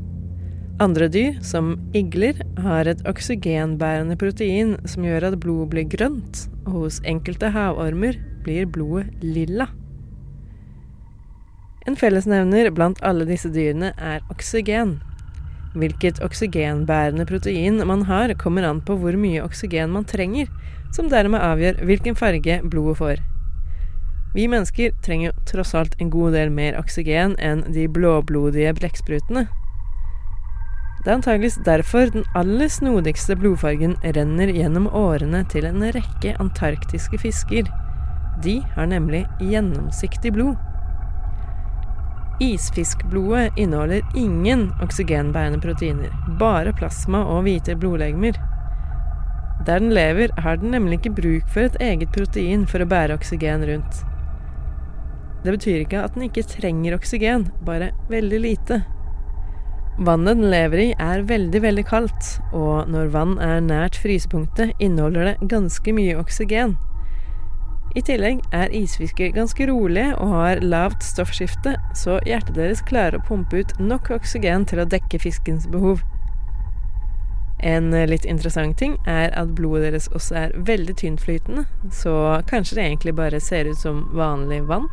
Andre 0.81 1.09
dyr, 1.09 1.37
som 1.45 1.75
igler, 1.97 2.41
har 2.61 2.89
et 2.89 3.01
oksygenbærende 3.09 4.17
protein 4.21 4.75
som 4.89 5.05
gjør 5.05 5.31
at 5.31 5.39
blodet 5.41 5.71
blir 5.73 5.87
grønt, 5.93 6.47
og 6.65 6.81
hos 6.83 7.01
enkelte 7.09 7.53
havormer 7.53 8.19
blir 8.47 8.71
blodet 8.71 9.11
lilla. 9.25 9.69
En 11.87 11.99
fellesnevner 11.99 12.71
blant 12.75 13.03
alle 13.07 13.27
disse 13.29 13.51
dyrene 13.55 13.93
er 13.99 14.25
oksygen. 14.33 14.97
Hvilket 15.77 16.23
oksygenbærende 16.25 17.27
protein 17.29 17.83
man 17.87 18.07
har, 18.09 18.33
kommer 18.41 18.67
an 18.67 18.81
på 18.83 18.97
hvor 18.99 19.15
mye 19.21 19.45
oksygen 19.45 19.93
man 19.95 20.09
trenger, 20.09 20.49
som 20.97 21.11
dermed 21.13 21.43
avgjør 21.43 21.83
hvilken 21.87 22.19
farge 22.19 22.59
blodet 22.65 22.99
får. 23.03 23.23
Vi 24.37 24.49
mennesker 24.53 24.97
trenger 25.05 25.37
tross 25.49 25.75
alt 25.79 25.95
en 26.01 26.11
god 26.13 26.35
del 26.37 26.51
mer 26.53 26.75
oksygen 26.81 27.39
enn 27.41 27.63
de 27.73 27.87
blåblodige 27.89 28.75
blekksprutene. 28.81 29.47
Det 31.07 31.13
er 31.13 31.21
antageligvis 31.21 31.61
derfor 31.65 32.11
den 32.11 32.27
aller 32.35 32.69
snodigste 32.73 33.37
blodfargen 33.39 33.95
renner 34.03 34.51
gjennom 34.51 34.89
årene 34.91 35.45
til 35.53 35.69
en 35.69 35.85
rekke 35.95 36.35
antarktiske 36.43 37.21
fisker. 37.23 37.69
De 38.45 38.61
har 38.75 38.87
nemlig 38.87 39.25
gjennomsiktig 39.41 40.33
blod. 40.33 40.57
Isfiskblodet 42.41 43.53
inneholder 43.57 44.03
ingen 44.15 44.69
oksygenbærende 44.85 45.61
proteiner, 45.61 46.13
bare 46.41 46.75
plasma 46.77 47.23
og 47.25 47.47
hvite 47.47 47.77
blodlegemer. 47.81 48.37
Der 49.67 49.81
den 49.81 49.95
lever, 49.97 50.29
har 50.37 50.57
den 50.61 50.71
nemlig 50.71 51.01
ikke 51.01 51.15
bruk 51.17 51.49
for 51.49 51.65
et 51.65 51.81
eget 51.81 52.13
protein 52.13 52.67
for 52.69 52.85
å 52.85 52.89
bære 52.91 53.17
oksygen 53.17 53.65
rundt. 53.67 54.03
Det 55.47 55.55
betyr 55.55 55.81
ikke 55.87 56.03
at 56.03 56.15
den 56.15 56.27
ikke 56.29 56.45
trenger 56.51 56.99
oksygen, 56.99 57.49
bare 57.65 57.93
veldig 58.13 58.41
lite. 58.43 58.83
Vannet 59.97 60.37
den 60.37 60.51
lever 60.53 60.83
i 60.83 60.89
er 61.01 61.25
veldig, 61.25 61.63
veldig 61.65 61.85
kaldt, 61.89 62.35
og 62.53 62.91
når 62.93 63.15
vann 63.15 63.39
er 63.41 63.63
nært 63.65 63.97
frysepunktet, 64.03 64.75
inneholder 64.77 65.31
det 65.33 65.49
ganske 65.49 65.95
mye 65.97 66.19
oksygen. 66.21 66.77
I 67.97 68.03
tillegg 68.05 68.43
er 68.53 68.75
isfisker 68.77 69.31
ganske 69.33 69.67
rolige 69.71 70.11
og 70.21 70.35
har 70.35 70.61
lavt 70.61 71.05
stoffskifte, 71.07 71.79
så 71.97 72.19
hjertet 72.29 72.59
deres 72.59 72.83
klarer 72.85 73.17
å 73.17 73.25
pumpe 73.25 73.63
ut 73.63 73.73
nok 73.81 74.11
oksygen 74.19 74.67
til 74.69 74.83
å 74.83 74.89
dekke 74.93 75.21
fiskens 75.23 75.65
behov. 75.73 76.03
En 77.65 77.89
litt 78.11 78.27
interessant 78.29 78.77
ting 78.77 78.99
er 79.09 79.33
at 79.33 79.55
blodet 79.57 79.89
deres 79.89 80.11
også 80.13 80.37
er 80.43 80.53
veldig 80.69 80.99
tyntflytende, 81.01 81.65
så 81.89 82.43
kanskje 82.51 82.77
det 82.77 82.85
egentlig 82.85 83.17
bare 83.17 83.41
ser 83.41 83.71
ut 83.71 83.81
som 83.81 84.05
vanlig 84.13 84.61
vann? 84.69 84.91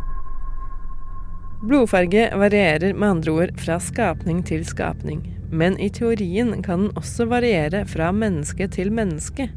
Blodfarge 1.63 2.29
varierer 2.39 2.95
med 2.95 3.09
andre 3.09 3.35
ord 3.35 3.59
fra 3.59 3.81
skapning 3.83 4.39
til 4.47 4.63
skapning, 4.67 5.25
men 5.51 5.75
i 5.79 5.91
teorien 5.91 6.55
kan 6.63 6.87
den 6.87 6.95
også 6.99 7.27
variere 7.31 7.83
fra 7.87 8.11
menneske 8.15 8.67
til 8.71 8.95
menneske. 8.95 9.49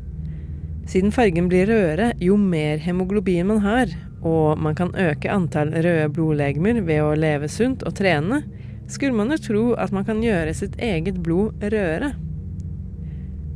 Siden 0.86 1.10
fargen 1.14 1.48
blir 1.50 1.66
rødere 1.66 2.12
jo 2.22 2.36
mer 2.38 2.78
hemoglobin 2.78 3.48
man 3.48 3.64
har, 3.64 3.90
og 4.22 4.58
man 4.62 4.76
kan 4.78 4.94
øke 4.94 5.30
antall 5.30 5.72
røde 5.74 6.06
blodlegemer 6.14 6.78
ved 6.86 7.02
å 7.02 7.16
leve 7.18 7.50
sunt 7.50 7.82
og 7.86 7.96
trene, 7.98 8.44
skulle 8.86 9.16
man 9.18 9.34
jo 9.34 9.40
tro 9.42 9.64
at 9.82 9.92
man 9.94 10.06
kan 10.06 10.22
gjøre 10.22 10.54
sitt 10.54 10.78
eget 10.78 11.18
blod 11.26 11.58
rødere. 11.62 12.12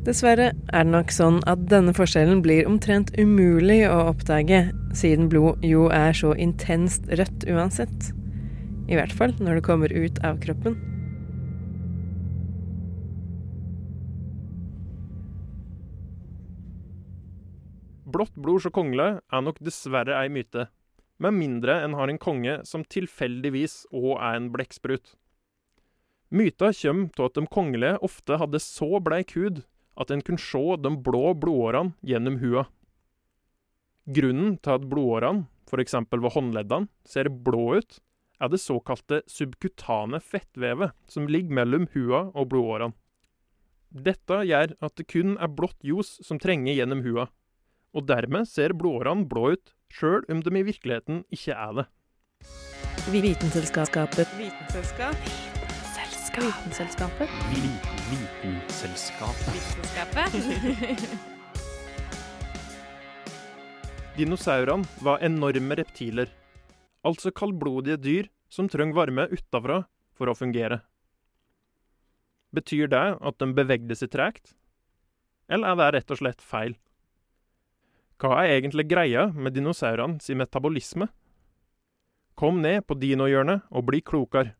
Dessverre 0.07 0.51
er 0.73 0.87
det 0.87 0.91
nok 0.95 1.13
sånn 1.13 1.43
at 1.51 1.67
denne 1.71 1.93
forskjellen 1.95 2.41
blir 2.43 2.67
omtrent 2.67 3.13
umulig 3.21 3.83
å 3.87 3.99
oppdage, 4.11 4.65
siden 4.97 5.29
blod 5.31 5.63
jo 5.67 5.91
er 5.93 6.17
så 6.17 6.33
intenst 6.35 7.07
rødt 7.13 7.45
uansett. 7.53 8.11
I 8.91 8.97
hvert 8.99 9.13
fall 9.15 9.37
når 9.39 9.61
det 9.61 9.67
kommer 9.69 9.93
ut 9.93 10.19
av 10.27 10.41
kroppen. 10.43 10.79
Blått 18.11 18.35
blod 18.35 18.65
så 18.65 18.73
kongle 18.75 19.09
er 19.21 19.43
nok 19.45 19.61
dessverre 19.63 20.17
ei 20.19 20.31
myte, 20.33 20.67
med 21.21 21.37
mindre 21.37 21.77
en 21.85 21.95
har 21.99 22.09
en 22.09 22.19
konge 22.19 22.61
som 22.67 22.85
tilfeldigvis 22.89 23.85
òg 23.93 24.15
er 24.17 24.39
en 24.39 24.49
blekksprut. 24.55 25.13
Myta 26.31 26.71
kommer 26.73 27.21
av 27.21 27.29
at 27.29 27.37
de 27.37 27.47
kongelige 27.51 27.99
ofte 28.07 28.39
hadde 28.41 28.61
så 28.63 29.01
bleik 29.05 29.35
hud 29.37 29.65
at 30.01 30.11
en 30.15 30.23
kunne 30.25 30.41
se 30.41 30.63
de 30.81 30.93
blå 31.07 31.35
blodårene 31.35 31.93
gjennom 32.07 32.39
hua. 32.41 32.69
Grunnen 34.07 34.57
til 34.63 34.79
at 34.79 34.87
blodårene, 34.89 35.45
f.eks. 35.69 35.95
ved 36.11 36.33
håndleddene, 36.35 36.89
ser 37.05 37.29
blå 37.29 37.81
ut, 37.83 37.99
er 38.41 38.49
det 38.49 38.63
såkalte 38.63 39.21
subkutane 39.29 40.23
fettvevet 40.25 40.97
som 41.11 41.29
ligger 41.29 41.59
mellom 41.61 41.87
hua 41.93 42.31
og 42.33 42.49
blodårene. 42.55 42.97
Dette 43.91 44.45
gjør 44.47 44.77
at 44.79 44.97
det 44.97 45.09
kun 45.11 45.35
er 45.37 45.51
blått 45.51 45.83
ljos 45.85 46.21
som 46.25 46.39
trenger 46.39 46.79
gjennom 46.79 47.03
hua, 47.05 47.27
og 47.97 48.03
dermed 48.09 48.49
ser 48.49 48.73
blodårene 48.79 49.29
blå 49.31 49.45
ut, 49.57 49.67
sjøl 49.91 50.25
om 50.31 50.43
de 50.45 50.51
i 50.59 50.67
virkeligheten 50.67 51.25
ikke 51.35 51.53
er 51.57 51.73
det. 51.81 51.87
Vitenselskapet. 53.11 54.29
Vitenselskap. 54.39 55.17
Vitenselskapet. 56.31 57.29
Vitenselskapet. 57.51 59.57
Vitenselskapet. 59.57 61.27
Dinosaurene 64.21 64.85
var 65.01 65.23
enorme 65.25 65.75
reptiler, 65.79 66.29
altså 67.07 67.31
kaldblodige 67.33 67.97
dyr 67.97 68.27
som 68.53 68.69
trenger 68.69 68.99
varme 68.99 69.25
utafra 69.33 69.79
for 70.19 70.29
å 70.29 70.35
fungere. 70.37 70.83
Betyr 72.53 72.91
det 72.91 73.17
at 73.17 73.39
de 73.41 73.49
bevegde 73.57 73.97
seg 73.97 74.11
tregt, 74.13 74.53
eller 75.49 75.73
er 75.73 75.81
det 75.81 75.89
rett 75.97 76.13
og 76.13 76.21
slett 76.21 76.45
feil? 76.45 76.77
Hva 78.21 78.43
er 78.45 78.59
egentlig 78.59 78.85
greia 78.85 79.31
med 79.33 79.55
dinosaurene 79.57 80.21
sin 80.21 80.37
metabolisme? 80.37 81.07
Kom 82.37 82.59
ned 82.61 82.85
på 82.85 82.97
dinohjørnet 83.01 83.71
og 83.73 83.87
bli 83.89 84.03
klokere. 84.05 84.53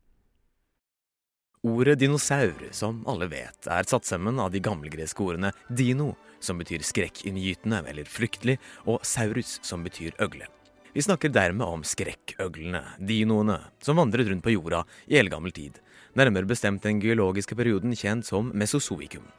Ordet 1.61 1.99
dinosaur, 2.01 2.57
som 2.73 3.03
alle 3.05 3.27
vet, 3.29 3.67
er 3.69 3.85
satt 3.85 4.07
sammen 4.09 4.39
av 4.41 4.49
de 4.49 4.63
gammelgreske 4.65 5.21
ordene 5.21 5.51
dino, 5.69 6.15
som 6.41 6.57
betyr 6.57 6.81
skrekkinngytende 6.81 7.83
eller 7.91 8.09
fryktelig, 8.09 8.57
og 8.89 9.05
saurus, 9.05 9.59
som 9.61 9.85
betyr 9.85 10.17
øgle. 10.25 10.49
Vi 10.95 11.05
snakker 11.05 11.29
dermed 11.29 11.61
om 11.67 11.85
skrekkøglene, 11.85 12.81
dinoene, 12.97 13.59
som 13.77 14.01
vandret 14.01 14.31
rundt 14.31 14.43
på 14.43 14.55
jorda 14.55 14.81
i 15.05 15.21
eldgammel 15.21 15.53
tid, 15.53 15.77
nærmere 16.17 16.49
bestemt 16.49 16.81
den 16.81 16.97
geologiske 16.99 17.55
perioden 17.55 17.93
kjent 17.93 18.25
som 18.25 18.49
mesozoikum. 18.57 19.29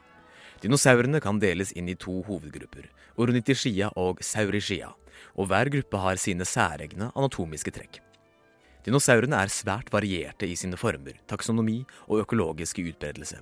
Dinosaurene 0.63 1.19
kan 1.19 1.41
deles 1.43 1.73
inn 1.75 1.89
i 1.91 1.95
to 1.99 2.21
hovedgrupper, 2.23 2.85
ornithischia 3.19 3.89
og 3.99 4.21
saurischia, 4.23 4.93
og 5.35 5.49
hver 5.51 5.67
gruppe 5.73 5.99
har 5.99 6.21
sine 6.21 6.47
særegne 6.47 7.09
anatomiske 7.11 7.73
trekk. 7.75 7.99
Dinosaurene 8.85 9.41
er 9.43 9.51
svært 9.51 9.91
varierte 9.91 10.47
i 10.47 10.55
sine 10.55 10.79
former, 10.79 11.19
taksonomi 11.27 11.81
og 12.07 12.23
økologiske 12.23 12.87
utbredelse. 12.93 13.41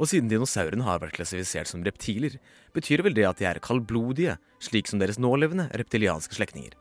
Og 0.00 0.08
siden 0.08 0.32
dinosaurene 0.32 0.88
har 0.88 1.04
vært 1.04 1.18
klassifisert 1.20 1.68
som 1.68 1.84
reptiler, 1.84 2.40
betyr 2.72 3.04
vel 3.04 3.20
det 3.20 3.28
at 3.28 3.44
de 3.44 3.50
er 3.52 3.60
kaldblodige, 3.60 4.40
slik 4.64 4.88
som 4.88 5.02
deres 5.02 5.20
nålevende 5.20 5.68
reptilianske 5.76 6.40
slektninger. 6.40 6.78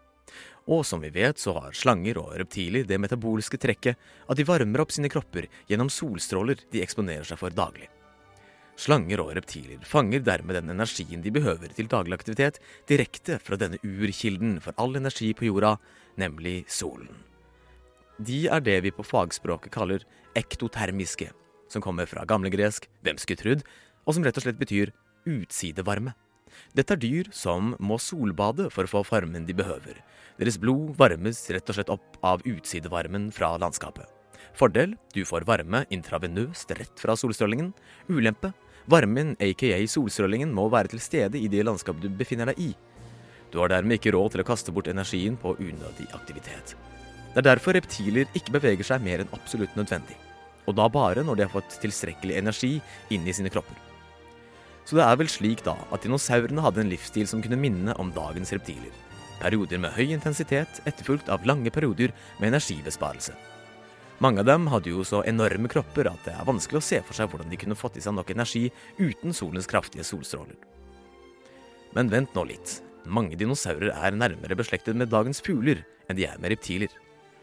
Og 0.72 0.86
som 0.88 1.04
vi 1.04 1.12
vet, 1.12 1.36
så 1.36 1.58
har 1.60 1.76
slanger 1.76 2.22
og 2.22 2.38
reptiler 2.40 2.88
det 2.88 3.00
metabolske 3.02 3.60
trekket 3.60 4.00
at 4.00 4.40
de 4.40 4.48
varmer 4.48 4.86
opp 4.86 4.96
sine 4.96 5.12
kropper 5.12 5.52
gjennom 5.68 5.92
solstråler 5.92 6.64
de 6.72 6.86
eksponerer 6.86 7.28
seg 7.28 7.44
for 7.44 7.52
daglig. 7.52 7.92
Slanger 8.82 9.22
og 9.22 9.36
reptiler 9.38 9.82
fanger 9.86 10.24
dermed 10.26 10.58
den 10.58 10.74
energien 10.74 11.22
de 11.22 11.30
behøver 11.34 11.70
til 11.78 11.90
daglig 11.90 12.16
aktivitet, 12.18 12.58
direkte 12.90 13.36
fra 13.38 13.60
denne 13.60 13.78
urkilden 13.86 14.56
for 14.64 14.74
all 14.82 14.98
energi 14.98 15.28
på 15.38 15.46
jorda, 15.52 15.76
nemlig 16.18 16.64
solen. 16.72 17.12
De 18.18 18.48
er 18.50 18.64
det 18.66 18.80
vi 18.88 18.94
på 18.96 19.06
fagspråket 19.06 19.74
kaller 19.74 20.06
ektotermiske, 20.38 21.30
som 21.70 21.82
kommer 21.82 22.10
fra 22.10 22.26
gamlegresk 22.26 22.88
'hvem 23.04 23.20
skulle 23.22 23.42
trudd', 23.44 23.68
og 24.08 24.14
som 24.16 24.24
rett 24.24 24.38
og 24.38 24.44
slett 24.44 24.58
betyr 24.58 24.92
utsidevarme. 25.30 26.16
Dette 26.74 26.94
er 26.94 26.98
dyr 26.98 27.30
som 27.32 27.76
må 27.80 28.00
solbade 28.00 28.72
for 28.72 28.84
å 28.84 28.90
få 28.90 29.04
varmen 29.06 29.46
de 29.46 29.54
behøver, 29.54 30.02
deres 30.40 30.58
blod 30.58 30.98
varmes 30.98 31.50
rett 31.50 31.70
og 31.70 31.76
slett 31.76 31.90
opp 31.90 32.18
av 32.24 32.42
utsidevarmen 32.42 33.32
fra 33.32 33.58
landskapet. 33.58 34.10
Fordel 34.58 34.98
du 35.14 35.24
får 35.24 35.46
varme 35.46 35.86
intravenøst 35.94 36.74
rett 36.78 37.00
fra 37.00 37.16
solstrålingen. 37.16 37.74
Ulempe 38.10 38.54
varmen, 38.90 39.36
aka 39.40 39.82
solstrålingen, 39.88 40.54
må 40.54 40.70
være 40.70 40.94
til 40.94 41.04
stede 41.04 41.40
i 41.40 41.50
det 41.52 41.66
landskapet 41.68 42.06
du 42.06 42.10
befinner 42.10 42.52
deg 42.52 42.60
i. 42.60 42.72
Du 43.52 43.60
har 43.60 43.72
dermed 43.74 44.00
ikke 44.00 44.14
råd 44.16 44.34
til 44.34 44.44
å 44.44 44.48
kaste 44.48 44.72
bort 44.72 44.88
energien 44.88 45.36
på 45.38 45.56
unødig 45.60 46.08
aktivitet. 46.16 46.76
Det 47.34 47.44
er 47.44 47.50
derfor 47.52 47.76
reptiler 47.76 48.32
ikke 48.36 48.56
beveger 48.58 48.88
seg 48.88 49.04
mer 49.04 49.24
enn 49.24 49.36
absolutt 49.36 49.76
nødvendig. 49.80 50.18
Og 50.68 50.76
da 50.78 50.88
bare 50.92 51.24
når 51.26 51.38
de 51.38 51.48
har 51.48 51.54
fått 51.54 51.80
tilstrekkelig 51.84 52.38
energi 52.40 52.74
inn 53.12 53.28
i 53.28 53.36
sine 53.36 53.52
kropper. 53.52 53.78
Så 54.86 54.98
det 54.98 55.06
er 55.06 55.20
vel 55.20 55.30
slik 55.30 55.64
da 55.66 55.76
at 55.92 56.04
dinosaurene 56.04 56.64
hadde 56.64 56.84
en 56.84 56.92
livsstil 56.92 57.28
som 57.30 57.44
kunne 57.44 57.60
minne 57.60 57.96
om 58.02 58.12
dagens 58.16 58.54
reptiler 58.56 58.92
perioder 59.42 59.82
med 59.82 59.96
høy 59.96 60.12
intensitet 60.14 60.82
etterfulgt 60.86 61.32
av 61.34 61.46
lange 61.50 61.74
perioder 61.74 62.14
med 62.40 62.52
energibesparelse. 62.52 63.36
Mange 64.22 64.44
av 64.44 64.46
dem 64.46 64.68
hadde 64.70 64.92
jo 64.92 65.02
så 65.02 65.24
enorme 65.26 65.66
kropper 65.72 66.06
at 66.12 66.28
det 66.28 66.36
er 66.38 66.46
vanskelig 66.46 66.78
å 66.78 66.86
se 66.86 67.00
for 67.02 67.18
seg 67.18 67.32
hvordan 67.32 67.50
de 67.50 67.58
kunne 67.58 67.78
fått 67.78 67.96
i 67.98 68.04
seg 68.06 68.14
nok 68.14 68.30
energi 68.30 68.68
uten 69.00 69.34
solens 69.34 69.66
kraftige 69.66 70.06
solstråler. 70.06 70.60
Men 71.98 72.12
vent 72.12 72.38
nå 72.38 72.44
litt. 72.52 72.76
Mange 73.10 73.34
dinosaurer 73.34 73.90
er 73.90 74.14
nærmere 74.14 74.60
beslektet 74.60 75.00
med 75.00 75.10
dagens 75.10 75.42
fugler 75.42 75.82
enn 76.06 76.20
de 76.20 76.30
er 76.30 76.38
med 76.38 76.54
reptiler. 76.54 76.94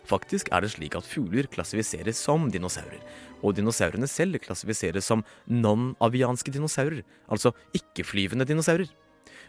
Faktisk 0.07 0.53
er 0.55 0.63
det 0.63 0.71
slik 0.77 0.95
at 0.95 1.09
fugler 1.09 1.51
klassifiseres 1.51 2.23
som 2.23 2.47
dinosaurer, 2.47 3.03
og 3.43 3.59
dinosaurene 3.59 4.07
selv 4.07 4.39
klassifiseres 4.47 5.11
som 5.11 5.27
non-avianske 5.51 6.55
dinosaurer, 6.55 7.03
altså 7.27 7.57
ikke-flyvende 7.75 8.47
dinosaurer. 8.47 8.87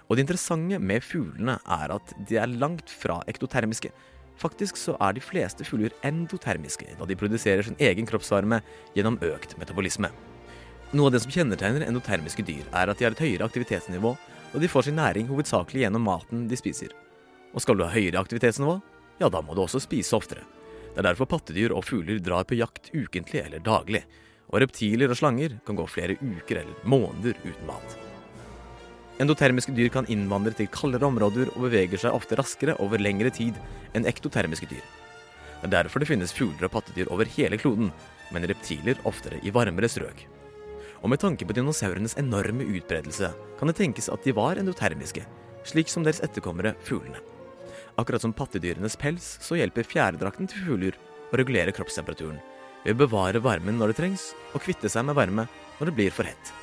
Og 0.10 0.18
det 0.18 0.26
interessante 0.26 0.82
med 0.82 1.06
fuglene 1.06 1.60
er 1.62 1.94
at 1.94 2.16
de 2.26 2.42
er 2.42 2.50
langt 2.50 2.90
fra 2.90 3.22
ektotermiske. 3.30 3.94
Faktisk 4.40 4.78
så 4.80 4.96
er 5.04 5.16
de 5.16 5.24
fleste 5.24 5.66
fugler 5.68 5.92
endotermiske, 6.08 6.88
da 6.96 7.08
de 7.08 7.18
produserer 7.20 7.66
sin 7.66 7.76
egen 7.80 8.08
kroppsvarme 8.08 8.62
gjennom 8.96 9.20
økt 9.26 9.58
metabolisme. 9.60 10.12
Noe 10.96 11.10
av 11.10 11.14
det 11.14 11.22
som 11.26 11.34
kjennetegner 11.34 11.84
endotermiske 11.86 12.46
dyr, 12.48 12.64
er 12.72 12.90
at 12.90 12.98
de 12.98 13.06
har 13.06 13.14
et 13.18 13.26
høyere 13.26 13.50
aktivitetsnivå, 13.50 14.14
og 14.50 14.64
de 14.64 14.72
får 14.72 14.88
sin 14.88 14.98
næring 14.98 15.28
hovedsakelig 15.30 15.84
gjennom 15.84 16.08
maten 16.08 16.48
de 16.50 16.58
spiser. 16.58 16.96
Og 17.54 17.62
skal 17.62 17.78
du 17.78 17.86
ha 17.86 17.92
høyere 17.92 18.22
aktivitetsnivå, 18.22 18.80
ja, 19.20 19.28
da 19.30 19.44
må 19.44 19.54
du 19.54 19.66
også 19.66 19.84
spise 19.84 20.16
oftere. 20.16 20.48
Det 20.90 21.04
er 21.04 21.12
derfor 21.12 21.30
pattedyr 21.30 21.76
og 21.76 21.86
fugler 21.86 22.22
drar 22.24 22.48
på 22.48 22.58
jakt 22.58 22.90
ukentlig 22.96 23.44
eller 23.44 23.62
daglig. 23.62 24.06
Og 24.50 24.64
reptiler 24.64 25.12
og 25.12 25.20
slanger 25.20 25.60
kan 25.68 25.78
gå 25.78 25.86
flere 25.86 26.18
uker 26.18 26.64
eller 26.64 26.88
måneder 26.90 27.38
uten 27.44 27.68
mat. 27.70 28.09
Endotermiske 29.20 29.74
dyr 29.76 29.90
kan 29.92 30.08
innvandre 30.08 30.54
til 30.56 30.70
kaldere 30.72 31.10
områder 31.10 31.50
og 31.52 31.66
beveger 31.66 32.00
seg 32.00 32.16
ofte 32.16 32.38
raskere 32.40 32.78
over 32.80 33.02
lengre 33.02 33.32
tid 33.36 33.58
enn 33.98 34.08
ektotermiske 34.08 34.70
dyr. 34.72 34.86
Det 35.60 35.68
er 35.68 35.74
derfor 35.74 36.00
det 36.00 36.08
finnes 36.08 36.32
fugler 36.32 36.70
og 36.70 36.72
pattedyr 36.78 37.10
over 37.12 37.28
hele 37.28 37.60
kloden, 37.60 37.90
men 38.32 38.48
reptiler 38.48 39.02
oftere 39.10 39.42
i 39.44 39.52
varmere 39.52 39.90
strøk. 39.92 40.24
Og 41.04 41.12
med 41.12 41.20
tanke 41.20 41.48
på 41.48 41.56
dinosaurenes 41.56 42.16
enorme 42.20 42.64
utbredelse 42.64 43.34
kan 43.60 43.72
det 43.72 43.76
tenkes 43.80 44.08
at 44.12 44.24
de 44.24 44.36
var 44.36 44.60
endotermiske, 44.60 45.26
slik 45.68 45.92
som 45.92 46.08
deres 46.08 46.24
etterkommere 46.24 46.78
fuglene. 46.88 47.20
Akkurat 48.00 48.24
som 48.24 48.36
pattedyrenes 48.36 48.96
pels, 49.00 49.34
så 49.44 49.60
hjelper 49.60 49.88
fjærdrakten 49.88 50.48
til 50.48 50.64
fugler 50.64 51.00
å 51.30 51.40
regulere 51.40 51.76
kroppstemperaturen 51.76 52.40
ved 52.86 52.96
å 52.96 53.02
bevare 53.04 53.44
varmen 53.44 53.76
når 53.76 53.92
det 53.92 54.00
trengs, 54.00 54.30
og 54.56 54.64
kvitte 54.64 54.88
seg 54.92 55.04
med 55.08 55.20
varme 55.20 55.50
når 55.82 55.92
det 55.92 55.98
blir 56.00 56.16
for 56.16 56.28
hett. 56.28 56.56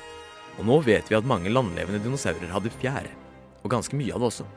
Og 0.57 0.65
nå 0.65 0.79
vet 0.85 1.09
vi 1.09 1.17
at 1.17 1.27
mange 1.27 1.51
landlevende 1.53 2.01
dinosaurer 2.01 2.49
hadde 2.53 2.73
fjær, 2.79 3.09
og 3.61 3.71
ganske 3.71 3.97
mye 3.97 4.13
av 4.15 4.23
det 4.23 4.29
også. 4.31 4.47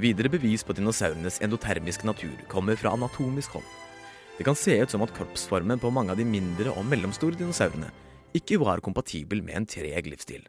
Videre 0.00 0.30
bevis 0.32 0.64
på 0.66 0.74
dinosaurenes 0.76 1.40
endotermiske 1.44 2.06
natur 2.06 2.34
kommer 2.50 2.76
fra 2.76 2.92
anatomisk 2.96 3.56
hold. 3.56 3.68
Det 4.38 4.44
kan 4.46 4.58
se 4.58 4.74
ut 4.82 4.90
som 4.90 5.04
at 5.04 5.14
kroppsformen 5.14 5.78
på 5.78 5.92
mange 5.94 6.12
av 6.12 6.18
de 6.18 6.26
mindre 6.26 6.72
og 6.74 6.84
mellomstore 6.90 7.38
dinosaurene 7.38 7.92
ikke 8.34 8.58
var 8.58 8.82
kompatibel 8.82 9.44
med 9.46 9.60
en 9.60 9.68
treg 9.70 10.10
livsstil. 10.10 10.42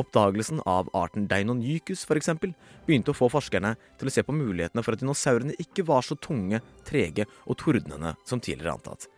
Oppdagelsen 0.00 0.62
av 0.70 0.88
arten 0.96 1.26
Deinonychus 1.28 2.06
f.eks. 2.06 2.30
begynte 2.86 3.12
å 3.12 3.18
få 3.18 3.28
forskerne 3.28 3.74
til 4.00 4.08
å 4.08 4.14
se 4.14 4.24
på 4.24 4.32
mulighetene 4.32 4.84
for 4.86 4.96
at 4.96 5.02
dinosaurene 5.02 5.56
ikke 5.60 5.84
var 5.84 6.06
så 6.06 6.16
tunge, 6.16 6.62
trege 6.88 7.26
og 7.44 7.58
tordnende 7.60 8.14
som 8.24 8.40
tidligere 8.40 8.78
antatt. 8.78 9.08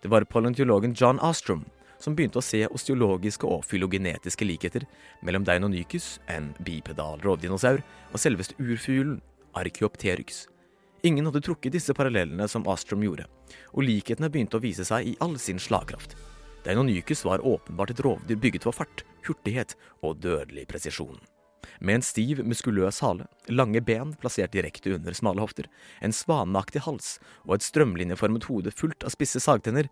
Det 0.00 0.08
var 0.08 0.24
paleontologen 0.24 0.94
John 0.96 1.20
Ostrom 1.20 1.66
som 2.00 2.16
begynte 2.16 2.40
å 2.40 2.44
se 2.44 2.64
osteologiske 2.66 3.46
og 3.46 3.64
fylogenetiske 3.68 4.46
likheter 4.48 4.86
mellom 5.26 5.44
Deinonychus, 5.46 6.18
en 6.32 6.50
bipedal 6.64 7.20
rovdinosaur, 7.24 7.82
og 8.10 8.22
selveste 8.22 8.56
urfuglen 8.58 9.20
Archeopteryx. 9.58 10.46
Ingen 11.06 11.28
hadde 11.28 11.42
trukket 11.44 11.72
disse 11.76 11.94
parallellene 11.96 12.48
som 12.48 12.66
Astrom 12.68 13.04
gjorde, 13.04 13.26
og 13.72 13.84
likhetene 13.86 14.28
begynte 14.32 14.58
å 14.58 14.64
vise 14.64 14.84
seg 14.84 15.12
i 15.12 15.16
all 15.24 15.38
sin 15.40 15.60
slagkraft. 15.60 16.16
Deinonychus 16.64 17.24
var 17.24 17.44
åpenbart 17.46 17.94
et 17.94 18.02
rovdyr 18.04 18.40
bygget 18.40 18.66
for 18.68 18.76
fart, 18.76 19.04
hurtighet 19.24 19.76
og 20.04 20.20
dødelig 20.20 20.66
presisjon. 20.68 21.20
Med 21.80 22.00
en 22.00 22.04
stiv, 22.04 22.42
muskuløs 22.44 23.00
hale, 23.04 23.26
lange 23.48 23.80
ben 23.84 24.12
plassert 24.20 24.52
direkte 24.52 24.92
under 24.96 25.16
smale 25.16 25.40
hofter, 25.40 25.68
en 26.04 26.12
svaneaktig 26.12 26.84
hals 26.84 27.14
og 27.46 27.56
et 27.56 27.64
strømlinjeformet 27.64 28.48
hode 28.50 28.72
fullt 28.76 29.04
av 29.04 29.14
spisse 29.14 29.40
sagtenner, 29.40 29.88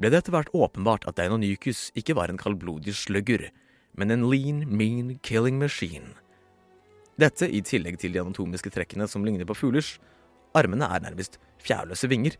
ble 0.00 0.08
det 0.08 0.22
etter 0.22 0.32
hvert 0.32 0.52
åpenbart 0.56 1.04
at 1.08 1.18
Deinonychus 1.20 1.90
ikke 1.98 2.16
var 2.16 2.32
en 2.32 2.40
kaldblodig 2.40 2.94
slugger, 2.96 3.50
men 3.92 4.10
en 4.14 4.24
lean, 4.32 4.64
mean 4.64 5.18
killing 5.26 5.58
machine. 5.60 6.14
Dette, 7.20 7.44
i 7.44 7.60
tillegg 7.60 7.98
til 8.00 8.14
de 8.14 8.22
anatomiske 8.22 8.72
trekkene 8.72 9.04
som 9.10 9.26
ligner 9.26 9.44
på 9.44 9.58
fuglers, 9.58 9.98
armene 10.56 10.88
er 10.88 11.02
nærmest 11.04 11.36
fjærløse 11.60 12.08
vinger, 12.08 12.38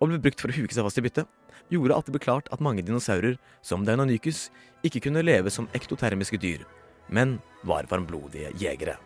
og 0.00 0.10
ble 0.10 0.20
brukt 0.26 0.42
for 0.42 0.52
å 0.52 0.56
huke 0.56 0.76
seg 0.76 0.84
fast 0.84 1.00
i 1.00 1.04
byttet, 1.04 1.28
gjorde 1.72 1.96
at 1.96 2.08
det 2.08 2.14
ble 2.14 2.22
klart 2.24 2.50
at 2.52 2.60
mange 2.64 2.84
dinosaurer, 2.84 3.38
som 3.64 3.86
Deinonychus, 3.86 4.48
ikke 4.84 5.06
kunne 5.06 5.24
leve 5.24 5.52
som 5.52 5.68
ektotermiske 5.76 6.40
dyr, 6.40 6.66
men 7.08 7.38
var 7.64 7.88
varmblodige 7.88 8.52
jegere. 8.60 8.98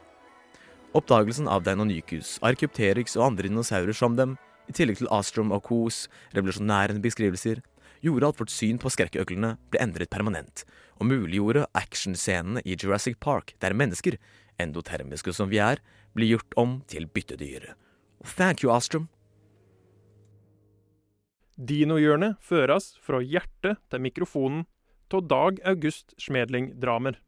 Oppdagelsen 0.94 1.46
av 1.50 1.62
Deinonychus, 1.66 2.40
Archaeopteryx 2.46 3.16
og 3.18 3.28
andre 3.28 3.50
dinosaurer 3.50 3.94
som 3.94 4.18
dem, 4.18 4.34
i 4.70 4.74
tillegg 4.74 4.98
til 4.98 5.10
Astrom 5.12 5.52
og 5.52 5.62
Coos 5.66 6.04
revolusjonære 6.34 6.96
beskrivelser, 7.04 7.60
gjorde 8.04 8.30
at 8.30 8.40
vårt 8.40 8.52
syn 8.52 8.78
på 8.80 8.92
skrekkøglene 8.92 9.54
ble 9.72 9.80
endret 9.82 10.12
permanent, 10.12 10.64
og 11.00 11.08
muliggjorde 11.10 11.66
actionscenene 11.76 12.62
i 12.64 12.76
Jurassic 12.76 13.18
Park, 13.20 13.54
der 13.64 13.76
mennesker, 13.76 14.18
endotermiske 14.60 15.34
som 15.34 15.50
vi 15.50 15.58
er, 15.62 15.80
blir 16.14 16.36
gjort 16.36 16.60
om 16.60 16.78
til 16.90 17.08
byttedyr. 17.10 17.72
Thank 18.36 18.62
you, 18.64 18.70
Astrum. 18.72 19.08
Dinohjørnet 21.54 22.40
føres 22.42 22.94
fra 23.02 23.20
hjertet 23.22 23.78
til 23.90 24.02
mikrofonen 24.02 24.64
av 25.14 25.28
Dag 25.30 25.60
August 25.64 26.14
Smedling 26.18 26.72
Dramer. 26.82 27.20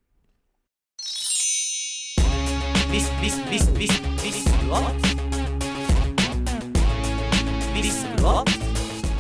Visst, 2.91 3.13
visst, 3.23 3.43
visst, 3.51 3.71
visst, 3.79 4.03
visste 4.25 4.51
du 4.65 4.75
at? 4.75 5.11
Visste 7.77 8.17
du 8.17 8.27
at? 8.27 8.66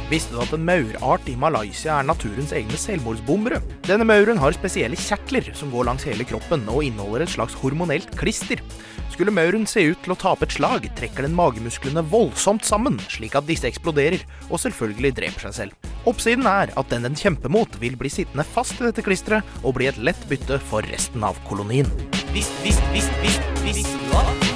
Visste 0.06 0.36
du 0.36 0.38
at 0.38 0.52
en 0.54 0.62
maurart 0.62 1.26
i 1.26 1.34
Malaysia 1.34 1.96
er 1.98 2.06
naturens 2.06 2.52
egne 2.54 2.78
selvmordsbombere? 2.78 3.58
Denne 3.88 4.06
mauren 4.06 4.38
har 4.38 4.54
spesielle 4.54 4.98
kjertler 5.00 5.48
som 5.58 5.72
går 5.72 5.88
langs 5.88 6.06
hele 6.06 6.22
kroppen 6.28 6.62
og 6.70 6.84
inneholder 6.86 7.24
et 7.24 7.32
slags 7.32 7.56
hormonelt 7.58 8.12
klister. 8.18 8.62
Skulle 9.10 9.34
mauren 9.34 9.66
se 9.66 9.82
ut 9.88 9.98
til 10.04 10.14
å 10.14 10.18
tape 10.20 10.46
et 10.46 10.54
slag, 10.54 10.86
trekker 10.98 11.26
den 11.26 11.34
magemusklene 11.34 12.04
voldsomt 12.12 12.62
sammen, 12.68 13.00
slik 13.10 13.34
at 13.34 13.48
disse 13.50 13.66
eksploderer, 13.66 14.22
og 14.46 14.62
selvfølgelig 14.62 15.14
dreper 15.16 15.48
seg 15.48 15.56
selv. 15.58 15.90
Oppsiden 16.06 16.46
er 16.46 16.70
at 16.78 16.92
den 16.92 17.08
den 17.08 17.18
kjemper 17.18 17.50
mot, 17.50 17.80
vil 17.82 17.98
bli 17.98 18.12
sittende 18.12 18.46
fast 18.46 18.78
i 18.78 18.86
dette 18.86 19.02
klisteret 19.02 19.58
og 19.64 19.74
bli 19.80 19.88
et 19.90 19.98
lett 19.98 20.28
bytte 20.30 20.60
for 20.70 20.86
resten 20.86 21.26
av 21.26 21.40
kolonien. 21.50 21.90
Visst, 22.36 22.54
visst, 22.62 22.84
visst, 22.94 23.18
visst, 23.24 23.50
visst, 23.66 23.98
du 24.06 24.55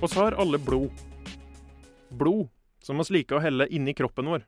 at? 0.00 0.10
så 0.10 0.24
har 0.24 0.38
alle 0.40 0.58
blod. 0.58 0.90
Blod 2.10 2.48
som 2.82 3.00
vi 3.00 3.20
liker 3.20 3.38
å 3.38 3.44
helle 3.44 3.68
inni 3.68 3.94
kroppen 3.94 4.28
vår. 4.30 4.46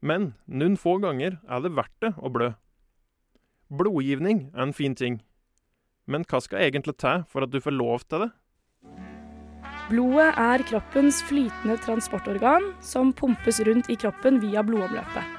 Men 0.00 0.32
noen 0.48 0.78
få 0.80 0.96
ganger 1.02 1.36
er 1.44 1.64
det 1.64 1.74
verdt 1.76 1.96
det 2.00 2.14
å 2.16 2.32
blø. 2.32 2.52
Blodgivning 3.70 4.48
er 4.54 4.64
en 4.64 4.74
fin 4.74 4.96
ting, 4.98 5.20
men 6.10 6.24
hva 6.26 6.40
skal 6.42 6.64
egentlig 6.64 6.96
til 6.98 7.22
for 7.30 7.46
at 7.46 7.52
du 7.52 7.60
får 7.62 7.76
lov 7.76 8.06
til 8.08 8.24
det? 8.24 8.30
Blodet 9.90 10.30
er 10.38 10.62
kroppens 10.66 11.18
flytende 11.26 11.76
transportorgan 11.82 12.70
som 12.82 13.12
pumpes 13.14 13.60
rundt 13.66 13.90
i 13.90 13.98
kroppen 13.98 14.38
via 14.42 14.62
blodomløpet. 14.66 15.36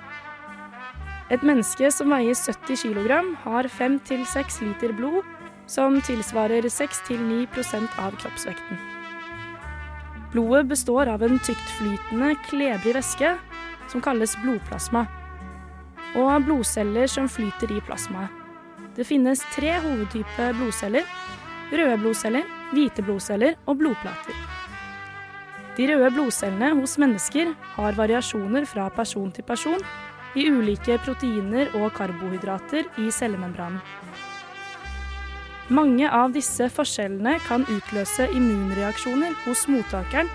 Et 1.31 1.43
menneske 1.47 1.87
som 1.95 2.11
veier 2.11 2.35
70 2.35 2.81
kg, 2.83 3.13
har 3.45 3.69
5-6 3.71 4.57
liter 4.65 4.91
blod, 4.97 5.23
som 5.71 6.01
tilsvarer 6.03 6.67
6-9% 6.67 7.99
av 8.03 8.17
kroppsvekten. 8.19 8.77
Blodet 10.31 10.65
består 10.65 11.07
av 11.07 11.23
en 11.23 11.39
tyktflytende, 11.39 12.35
klebrig 12.49 12.95
væske 12.95 13.33
som 13.91 14.03
kalles 14.03 14.35
blodplasma, 14.43 15.05
og 16.15 16.27
av 16.27 16.45
blodceller 16.47 17.07
som 17.11 17.29
flyter 17.31 17.71
i 17.71 17.81
plasmaet. 17.87 18.31
Det 18.95 19.07
finnes 19.07 19.43
tre 19.55 19.77
hovedtyper 19.79 20.57
blodceller. 20.57 21.05
Røde 21.71 21.95
blodceller, 22.01 22.47
hvite 22.73 23.03
blodceller 23.07 23.55
og 23.63 23.77
blodplater. 23.79 24.35
De 25.77 25.87
røde 25.87 26.09
blodcellene 26.11 26.73
hos 26.81 26.97
mennesker 26.99 27.53
har 27.77 27.95
variasjoner 27.95 28.67
fra 28.67 28.89
person 28.91 29.31
til 29.31 29.47
person 29.47 29.79
i 30.35 30.49
ulike 30.51 30.99
proteiner 31.05 31.71
og 31.79 31.93
karbohydrater 31.95 32.91
i 32.99 33.07
cellemembranen. 33.15 33.79
Mange 35.71 36.09
av 36.11 36.33
disse 36.35 36.65
forskjellene 36.67 37.37
kan 37.45 37.61
utløse 37.71 38.25
immunreaksjoner 38.35 39.35
hos 39.45 39.61
mottakeren 39.71 40.27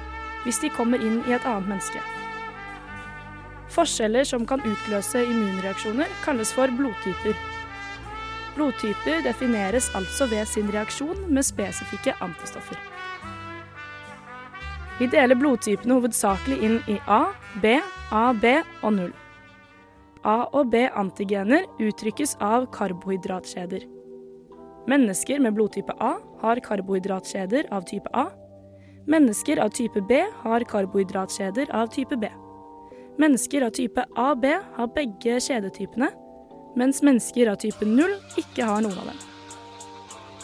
hvis 0.46 0.62
de 0.62 0.70
kommer 0.72 1.02
inn 1.02 1.18
i 1.26 1.34
et 1.36 1.44
annet 1.44 1.68
menneske. 1.68 2.00
Forskjeller 3.74 4.24
som 4.24 4.46
kan 4.48 4.62
utløse 4.64 5.20
immunreaksjoner, 5.20 6.08
kalles 6.24 6.54
for 6.56 6.72
blodtyper. 6.78 7.36
Blodtyper 8.54 9.20
defineres 9.26 9.90
altså 9.98 10.24
ved 10.30 10.48
sin 10.48 10.70
reaksjon 10.72 11.26
med 11.28 11.44
spesifikke 11.44 12.14
antistoffer. 12.24 12.78
Vi 14.96 15.10
deler 15.12 15.36
blodtypene 15.36 15.98
hovedsakelig 15.98 16.56
inn 16.64 16.78
i 16.88 16.96
A, 17.04 17.26
B, 17.60 17.74
AB 18.08 18.46
og 18.80 18.96
0. 19.02 19.12
A- 20.24 20.48
og 20.56 20.72
B-antigener 20.72 21.68
uttrykkes 21.76 22.38
av 22.40 22.70
karbohydratkjeder. 22.72 23.84
Mennesker 24.86 25.40
med 25.42 25.54
blodtype 25.54 25.92
A 25.98 26.12
har 26.40 26.60
karbohydratkjeder 26.62 27.66
av 27.74 27.82
type 27.82 28.10
A. 28.14 28.28
Mennesker 29.06 29.58
av 29.58 29.68
type 29.74 30.00
B 30.00 30.20
har 30.42 30.64
karbohydratkjeder 30.70 31.72
av 31.74 31.86
type 31.90 32.16
B. 32.16 32.28
Mennesker 33.18 33.66
av 33.66 33.70
type 33.70 34.04
AB 34.14 34.44
har 34.76 34.92
begge 34.94 35.40
kjedetypene, 35.40 36.10
mens 36.78 37.02
mennesker 37.02 37.50
av 37.50 37.58
type 37.58 37.88
0 37.88 38.14
ikke 38.38 38.68
har 38.68 38.84
noen 38.84 38.98
av 39.00 39.10
dem. 39.10 39.24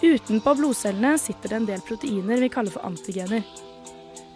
Utenpå 0.02 0.56
blodcellene 0.58 1.14
sitter 1.22 1.52
det 1.52 1.58
en 1.60 1.68
del 1.68 1.84
proteiner 1.86 2.42
vi 2.42 2.50
kaller 2.50 2.74
for 2.74 2.82
antigener. 2.88 3.44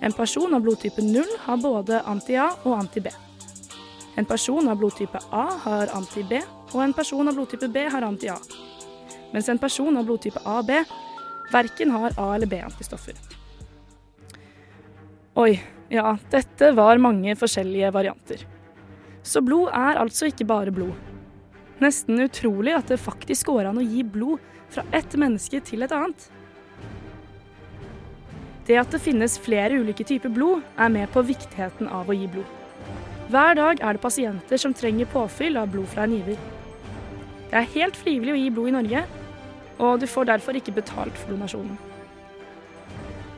En 0.07 0.15
person 0.15 0.55
av 0.55 0.63
blodtype 0.63 1.03
0 1.03 1.35
har 1.49 1.59
både 1.59 2.05
anti-A 2.07 2.53
og 2.63 2.77
anti-B. 2.79 3.11
En 4.15 4.25
person 4.25 4.69
av 4.71 4.79
blodtype 4.79 5.19
A 5.35 5.49
har 5.67 5.91
anti-B, 5.99 6.39
og 6.75 6.81
en 6.85 6.95
person 6.95 7.27
av 7.27 7.35
blodtype 7.35 7.73
B 7.75 7.89
har 7.91 8.07
anti-A. 8.07 8.39
Mens 9.33 9.49
en 9.49 9.59
person 9.59 9.97
av 9.97 10.07
blodtype 10.07 10.43
AB 10.45 10.73
verken 11.53 11.91
har 11.91 12.15
A- 12.17 12.35
eller 12.35 12.47
B-antistoffer. 12.47 13.15
Oi, 15.37 15.61
ja, 15.89 16.17
dette 16.31 16.73
var 16.73 16.99
mange 16.99 17.37
forskjellige 17.37 17.91
varianter. 17.93 18.47
Så 19.23 19.43
blod 19.45 19.69
er 19.75 19.99
altså 20.01 20.31
ikke 20.31 20.47
bare 20.49 20.73
blod. 20.75 20.95
Nesten 21.83 22.23
utrolig 22.25 22.73
at 22.73 22.89
det 22.89 23.03
faktisk 23.03 23.51
går 23.51 23.69
an 23.69 23.83
å 23.83 23.85
gi 23.85 24.03
blod 24.03 24.41
fra 24.73 24.87
ett 24.97 25.13
menneske 25.19 25.61
til 25.61 25.85
et 25.85 25.93
annet. 25.93 26.29
Det 28.67 28.79
at 28.81 28.91
det 28.91 29.03
finnes 29.05 29.37
flere 29.39 29.79
ulike 29.79 30.07
typer 30.07 30.33
blod, 30.33 30.65
er 30.75 30.91
med 30.91 31.11
på 31.15 31.23
viktigheten 31.23 31.87
av 31.93 32.09
å 32.11 32.17
gi 32.17 32.27
blod. 32.33 32.49
Hver 33.31 33.59
dag 33.59 33.83
er 33.83 33.95
det 33.95 34.03
pasienter 34.03 34.59
som 34.59 34.75
trenger 34.75 35.11
påfyll 35.11 35.59
av 35.61 35.71
blod 35.71 35.87
fra 35.93 36.07
en 36.07 36.17
giver. 36.17 36.39
Det 37.51 37.61
er 37.61 37.75
helt 37.77 37.99
frivillig 37.99 38.35
å 38.35 38.41
gi 38.41 38.53
blod 38.55 38.71
i 38.71 38.77
Norge, 38.77 39.05
og 39.79 40.01
du 40.01 40.07
får 40.11 40.31
derfor 40.33 40.59
ikke 40.59 40.75
betalt 40.77 41.19
for 41.21 41.35
donasjonen. 41.35 41.77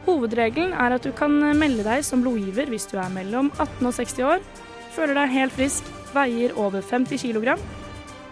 Hovedregelen 0.07 0.73
er 0.73 0.95
at 0.97 1.05
du 1.05 1.13
kan 1.13 1.35
melde 1.59 1.85
deg 1.85 2.05
som 2.07 2.23
blodgiver 2.25 2.71
hvis 2.73 2.89
du 2.89 2.97
er 2.97 3.13
mellom 3.13 3.51
18 3.59 3.91
og 3.91 3.93
60 3.99 4.31
år, 4.31 4.47
føler 4.95 5.19
deg 5.19 5.35
helt 5.35 5.57
frisk, 5.59 5.91
veier 6.15 6.55
over 6.57 6.81
50 6.81 7.21
kg 7.21 7.59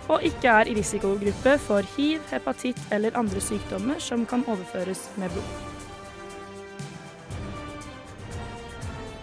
og 0.09 0.23
ikke 0.23 0.51
er 0.51 0.69
i 0.71 0.75
risikogruppe 0.79 1.57
for 1.59 1.87
hiv, 1.97 2.21
hepatitt 2.31 2.79
eller 2.95 3.17
andre 3.19 3.43
sykdommer 3.43 3.99
som 4.03 4.27
kan 4.27 4.45
overføres 4.47 5.09
med 5.19 5.33
blod. 5.35 5.49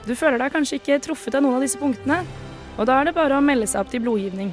Du 0.04 0.16
føler 0.20 0.42
deg 0.42 0.52
kanskje 0.52 0.82
ikke 0.82 1.00
truffet 1.06 1.36
av 1.40 1.46
noen 1.46 1.56
av 1.58 1.64
disse 1.64 1.80
punktene, 1.80 2.20
og 2.76 2.88
da 2.90 3.00
er 3.00 3.08
det 3.08 3.16
bare 3.16 3.38
å 3.40 3.46
melde 3.46 3.70
seg 3.72 3.86
opp 3.86 3.94
til 3.94 4.04
blodgivning. 4.04 4.52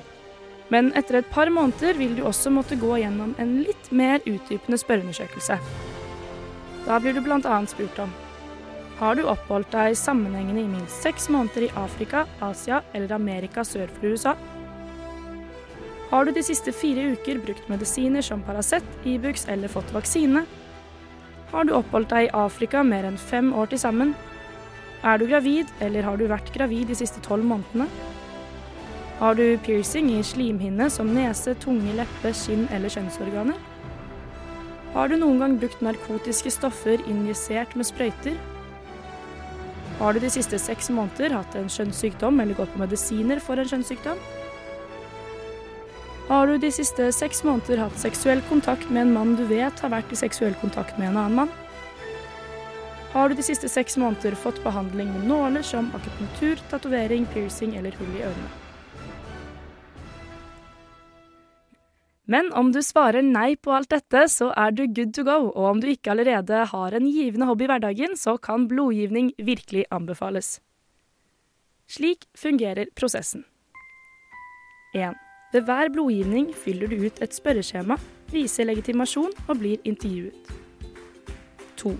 Men 0.70 0.92
etter 0.98 1.18
et 1.18 1.30
par 1.34 1.50
måneder 1.50 1.98
vil 1.98 2.14
du 2.16 2.24
også 2.26 2.52
måtte 2.54 2.78
gå 2.78 3.00
gjennom 3.02 3.34
en 3.42 3.56
litt 3.66 3.90
mer 3.90 4.22
utdypende 4.22 4.78
spørreundersøkelse. 4.78 5.58
Da 6.86 6.98
blir 7.02 7.14
du 7.14 7.22
bl.a. 7.26 7.60
spurt 7.68 7.98
om 8.02 8.12
har 9.00 9.16
du 9.16 9.22
oppholdt 9.24 9.70
deg 9.72 9.94
sammenhengende 9.96 10.60
i 10.60 10.68
minst 10.68 11.00
seks 11.00 11.30
måneder 11.32 11.64
i 11.64 11.70
Afrika, 11.80 12.26
Asia 12.44 12.82
eller 12.92 13.14
Amerika 13.16 13.62
sør 13.64 13.88
for 13.94 14.12
USA? 14.12 14.34
Har 16.10 16.26
du 16.26 16.34
de 16.36 16.42
siste 16.44 16.74
fire 16.76 17.06
uker 17.14 17.40
brukt 17.40 17.70
medisiner 17.72 18.20
som 18.20 18.42
Paracet, 18.44 18.84
Ibux 19.08 19.46
eller 19.48 19.72
fått 19.72 19.94
vaksine? 19.96 20.44
Har 21.48 21.64
du 21.64 21.72
oppholdt 21.78 22.12
deg 22.12 22.28
i 22.28 22.34
Afrika 22.36 22.84
mer 22.84 23.08
enn 23.08 23.16
fem 23.16 23.54
år 23.56 23.72
til 23.72 23.80
sammen? 23.80 24.12
Er 25.00 25.16
du 25.16 25.24
gravid, 25.30 25.72
eller 25.80 26.04
har 26.04 26.20
du 26.20 26.28
vært 26.28 26.52
gravid 26.52 26.92
de 26.92 27.00
siste 27.00 27.24
tolv 27.24 27.48
månedene? 27.48 27.88
Har 29.20 29.34
du 29.34 29.58
piercing 29.60 30.06
i 30.14 30.22
slimhinne 30.24 30.86
som 30.88 31.10
nese, 31.12 31.52
tunge, 31.60 31.92
leppe, 31.92 32.30
skinn 32.32 32.62
eller 32.72 32.88
kjønnsorganer? 32.88 33.58
Har 34.94 35.10
du 35.12 35.18
noen 35.20 35.42
gang 35.42 35.56
brukt 35.60 35.82
narkotiske 35.84 36.48
stoffer 36.54 37.02
injisert 37.04 37.74
med 37.76 37.84
sprøyter? 37.84 38.38
Har 39.98 40.16
du 40.16 40.22
de 40.24 40.30
siste 40.32 40.56
seks 40.56 40.88
måneder 40.96 41.34
hatt 41.36 41.56
en 41.60 41.68
kjønnssykdom 41.68 42.40
eller 42.40 42.56
gått 42.56 42.72
på 42.72 42.80
medisiner 42.80 43.42
for 43.44 43.60
en 43.60 43.68
kjønnssykdom? 43.68 44.22
Har 46.30 46.48
du 46.48 46.56
de 46.62 46.72
siste 46.72 47.10
seks 47.12 47.44
måneder 47.44 47.84
hatt 47.84 48.00
seksuell 48.00 48.40
kontakt 48.48 48.88
med 48.88 49.02
en 49.02 49.14
mann 49.18 49.36
du 49.36 49.44
vet 49.52 49.84
har 49.84 49.92
vært 49.92 50.16
i 50.16 50.20
seksuell 50.22 50.56
kontakt 50.62 50.96
med 50.96 51.10
en 51.10 51.20
annen 51.26 51.42
mann? 51.42 51.52
Har 53.12 53.28
du 53.28 53.36
de 53.36 53.44
siste 53.44 53.68
seks 53.68 54.00
måneder 54.00 54.32
fått 54.46 54.64
behandling 54.64 55.12
med 55.12 55.28
nåler 55.28 55.66
som 55.74 55.92
akupunktur, 55.92 56.64
tatovering, 56.72 57.28
piercing 57.36 57.76
eller 57.76 58.00
hull 58.00 58.16
i 58.16 58.24
ørene? 58.24 58.59
Men 62.30 62.52
om 62.54 62.68
du 62.70 62.78
svarer 62.86 63.24
nei 63.26 63.56
på 63.58 63.72
alt 63.74 63.90
dette, 63.90 64.22
så 64.30 64.52
er 64.54 64.70
du 64.70 64.84
good 64.86 65.10
to 65.16 65.24
go, 65.26 65.48
og 65.50 65.64
om 65.72 65.80
du 65.82 65.88
ikke 65.90 66.12
allerede 66.12 66.62
har 66.70 66.94
en 66.94 67.08
givende 67.10 67.48
hobby 67.48 67.66
i 67.66 67.70
hverdagen, 67.72 68.14
så 68.14 68.36
kan 68.38 68.68
blodgivning 68.70 69.32
virkelig 69.38 69.88
anbefales. 69.90 70.60
Slik 71.90 72.28
fungerer 72.38 72.92
prosessen. 72.94 73.42
1. 74.94 75.18
Ved 75.50 75.66
hver 75.66 75.90
blodgivning 75.90 76.52
fyller 76.54 76.90
du 76.90 77.02
ut 77.02 77.18
et 77.18 77.34
spørreskjema, 77.34 77.98
viser 78.30 78.70
legitimasjon 78.70 79.34
og 79.48 79.58
blir 79.58 79.82
intervjuet. 79.82 80.54
2. 81.82 81.96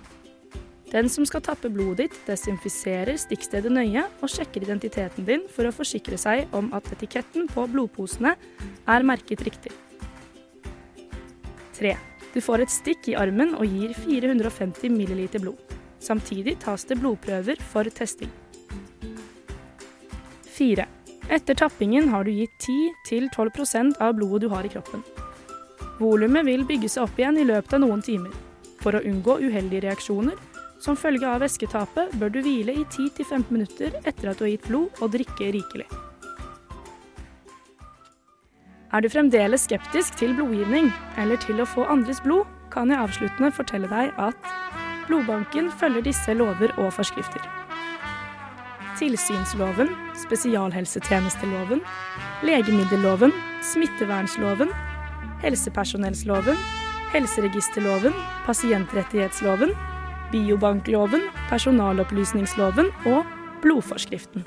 Den 0.91 1.11
som 1.11 1.27
skal 1.27 1.43
tappe 1.43 1.71
blodet 1.75 2.07
ditt, 2.07 2.23
desinfiserer 2.27 3.19
stikkstedet 3.19 3.71
nøye 3.75 4.07
og 4.23 4.31
sjekker 4.31 4.63
identiteten 4.63 5.27
din 5.27 5.47
for 5.51 5.67
å 5.67 5.75
forsikre 5.75 6.19
seg 6.19 6.51
om 6.55 6.71
at 6.75 6.87
etiketten 6.95 7.51
på 7.51 7.67
blodposene 7.71 8.37
er 8.87 9.07
merket 9.07 9.43
riktig. 9.47 9.75
3. 11.81 11.97
Du 12.35 12.41
får 12.45 12.63
et 12.63 12.73
stikk 12.73 13.09
i 13.11 13.17
armen 13.19 13.57
og 13.57 13.67
gir 13.67 13.97
450 13.97 14.93
ml 14.93 15.25
blod. 15.41 15.59
Samtidig 16.01 16.59
tas 16.63 16.87
det 16.89 17.01
blodprøver 17.01 17.61
for 17.73 17.89
testing. 17.97 18.31
4. 20.61 20.87
Etter 21.31 21.55
tappingen 21.55 22.09
har 22.13 22.25
du 22.25 22.33
gitt 22.35 22.69
10-12% 23.09 24.01
av 24.03 24.17
blodet 24.19 24.45
du 24.45 24.49
har 24.53 24.67
i 24.67 24.73
kroppen. 24.73 25.03
Volumet 26.01 26.47
vil 26.49 26.65
bygge 26.69 26.89
seg 26.89 27.07
opp 27.07 27.19
igjen 27.21 27.39
i 27.41 27.49
løpet 27.49 27.77
av 27.77 27.85
noen 27.85 28.03
timer. 28.05 28.33
For 28.81 28.97
å 28.97 29.05
unngå 29.05 29.39
uheldige 29.45 29.85
reaksjoner 29.89 30.39
som 30.81 30.97
følge 30.97 31.29
av 31.29 31.43
væsketapet 31.45 32.15
bør 32.21 32.33
du 32.33 32.41
hvile 32.45 32.73
i 32.73 32.87
10-15 32.87 33.51
minutter 33.53 33.99
etter 34.01 34.33
at 34.33 34.41
du 34.41 34.47
har 34.47 34.55
gitt 34.55 34.69
blod 34.69 35.03
og 35.05 35.13
drikke 35.13 35.53
rikelig. 35.59 35.89
Er 38.91 39.05
du 39.05 39.07
fremdeles 39.07 39.69
skeptisk 39.69 40.17
til 40.19 40.33
blodgivning 40.35 40.89
eller 41.21 41.39
til 41.39 41.63
å 41.63 41.69
få 41.69 41.85
andres 41.93 42.19
blod, 42.25 42.49
kan 42.75 42.91
jeg 42.91 42.99
avsluttende 42.99 43.53
fortelle 43.55 43.87
deg 43.91 44.11
at 44.19 44.51
blodbanken 45.07 45.71
følger 45.79 46.03
disse 46.09 46.35
lover 46.35 46.75
og 46.75 46.91
forskrifter. 46.97 47.45
Tilsynsloven, 48.99 49.95
spesialhelsetjenesteloven, 50.19 51.85
legemiddelloven, 52.47 53.33
smittevernloven, 53.71 54.75
helsepersonellsloven, 55.47 56.59
helseregisterloven, 57.15 58.15
pasientrettighetsloven, 58.47 59.73
biobankloven, 60.35 61.31
personalopplysningsloven 61.49 62.91
og 63.07 63.23
blodforskriften. 63.63 64.45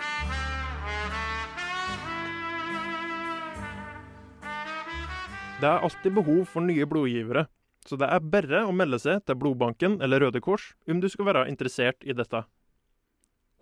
Det 5.63 5.69
er 5.71 5.79
alltid 5.79 6.11
behov 6.11 6.41
for 6.51 6.59
nye 6.59 6.83
blodgivere, 6.83 7.45
så 7.87 7.95
det 7.95 8.09
er 8.11 8.25
bare 8.33 8.65
å 8.67 8.73
melde 8.75 8.97
seg 8.99 9.21
til 9.23 9.37
blodbanken 9.39 9.93
eller 10.03 10.19
Røde 10.19 10.41
Kors 10.43 10.73
om 10.91 10.99
du 10.99 11.07
skal 11.07 11.29
være 11.29 11.45
interessert 11.47 12.03
i 12.03 12.11
dette. 12.11 12.41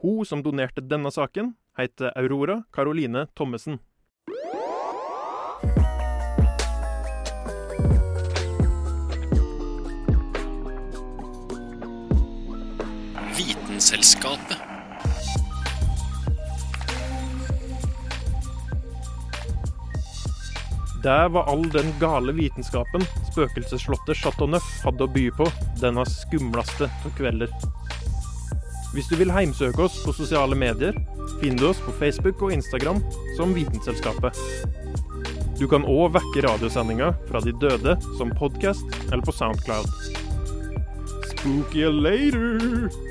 Hun 0.01 0.25
som 0.25 0.41
donerte 0.41 0.81
denne 0.81 1.11
saken, 1.13 1.53
heter 1.77 2.09
Aurora 2.17 2.63
Caroline 2.73 3.27
Thommessen. 3.37 3.77
Vitenselskapet. 13.37 14.70
Det 21.03 21.27
var 21.33 21.43
all 21.43 21.69
den 21.69 21.93
gale 21.99 22.33
vitenskapen 22.37 23.01
spøkelsesslottet 23.31 24.19
Chateau 24.19 24.45
Neuf 24.51 24.67
hadde 24.85 25.07
å 25.07 25.09
by 25.09 25.23
på 25.33 25.47
denne 25.81 26.03
skumleste 26.05 26.85
av 26.85 27.15
kvelder. 27.17 27.49
Hvis 28.93 29.09
du 29.09 29.15
vil 29.17 29.33
heimsøke 29.33 29.87
oss 29.87 29.97
på 30.05 30.13
sosiale 30.13 30.53
medier, 30.53 30.93
finner 31.39 31.57
du 31.57 31.67
oss 31.71 31.81
på 31.81 31.95
Facebook 31.97 32.43
og 32.45 32.53
Instagram 32.53 33.01
som 33.37 33.55
Vitenselskapet. 33.57 34.37
Du 35.57 35.65
kan 35.71 35.87
òg 35.89 36.13
vekke 36.19 36.45
radiosendinga 36.45 37.13
fra 37.29 37.41
de 37.41 37.55
døde 37.63 37.97
som 38.19 38.33
podkast 38.37 38.85
eller 39.09 39.25
på 39.25 39.33
Soundcloud. 39.33 39.89
Spooky 41.31 41.87
later! 41.89 43.10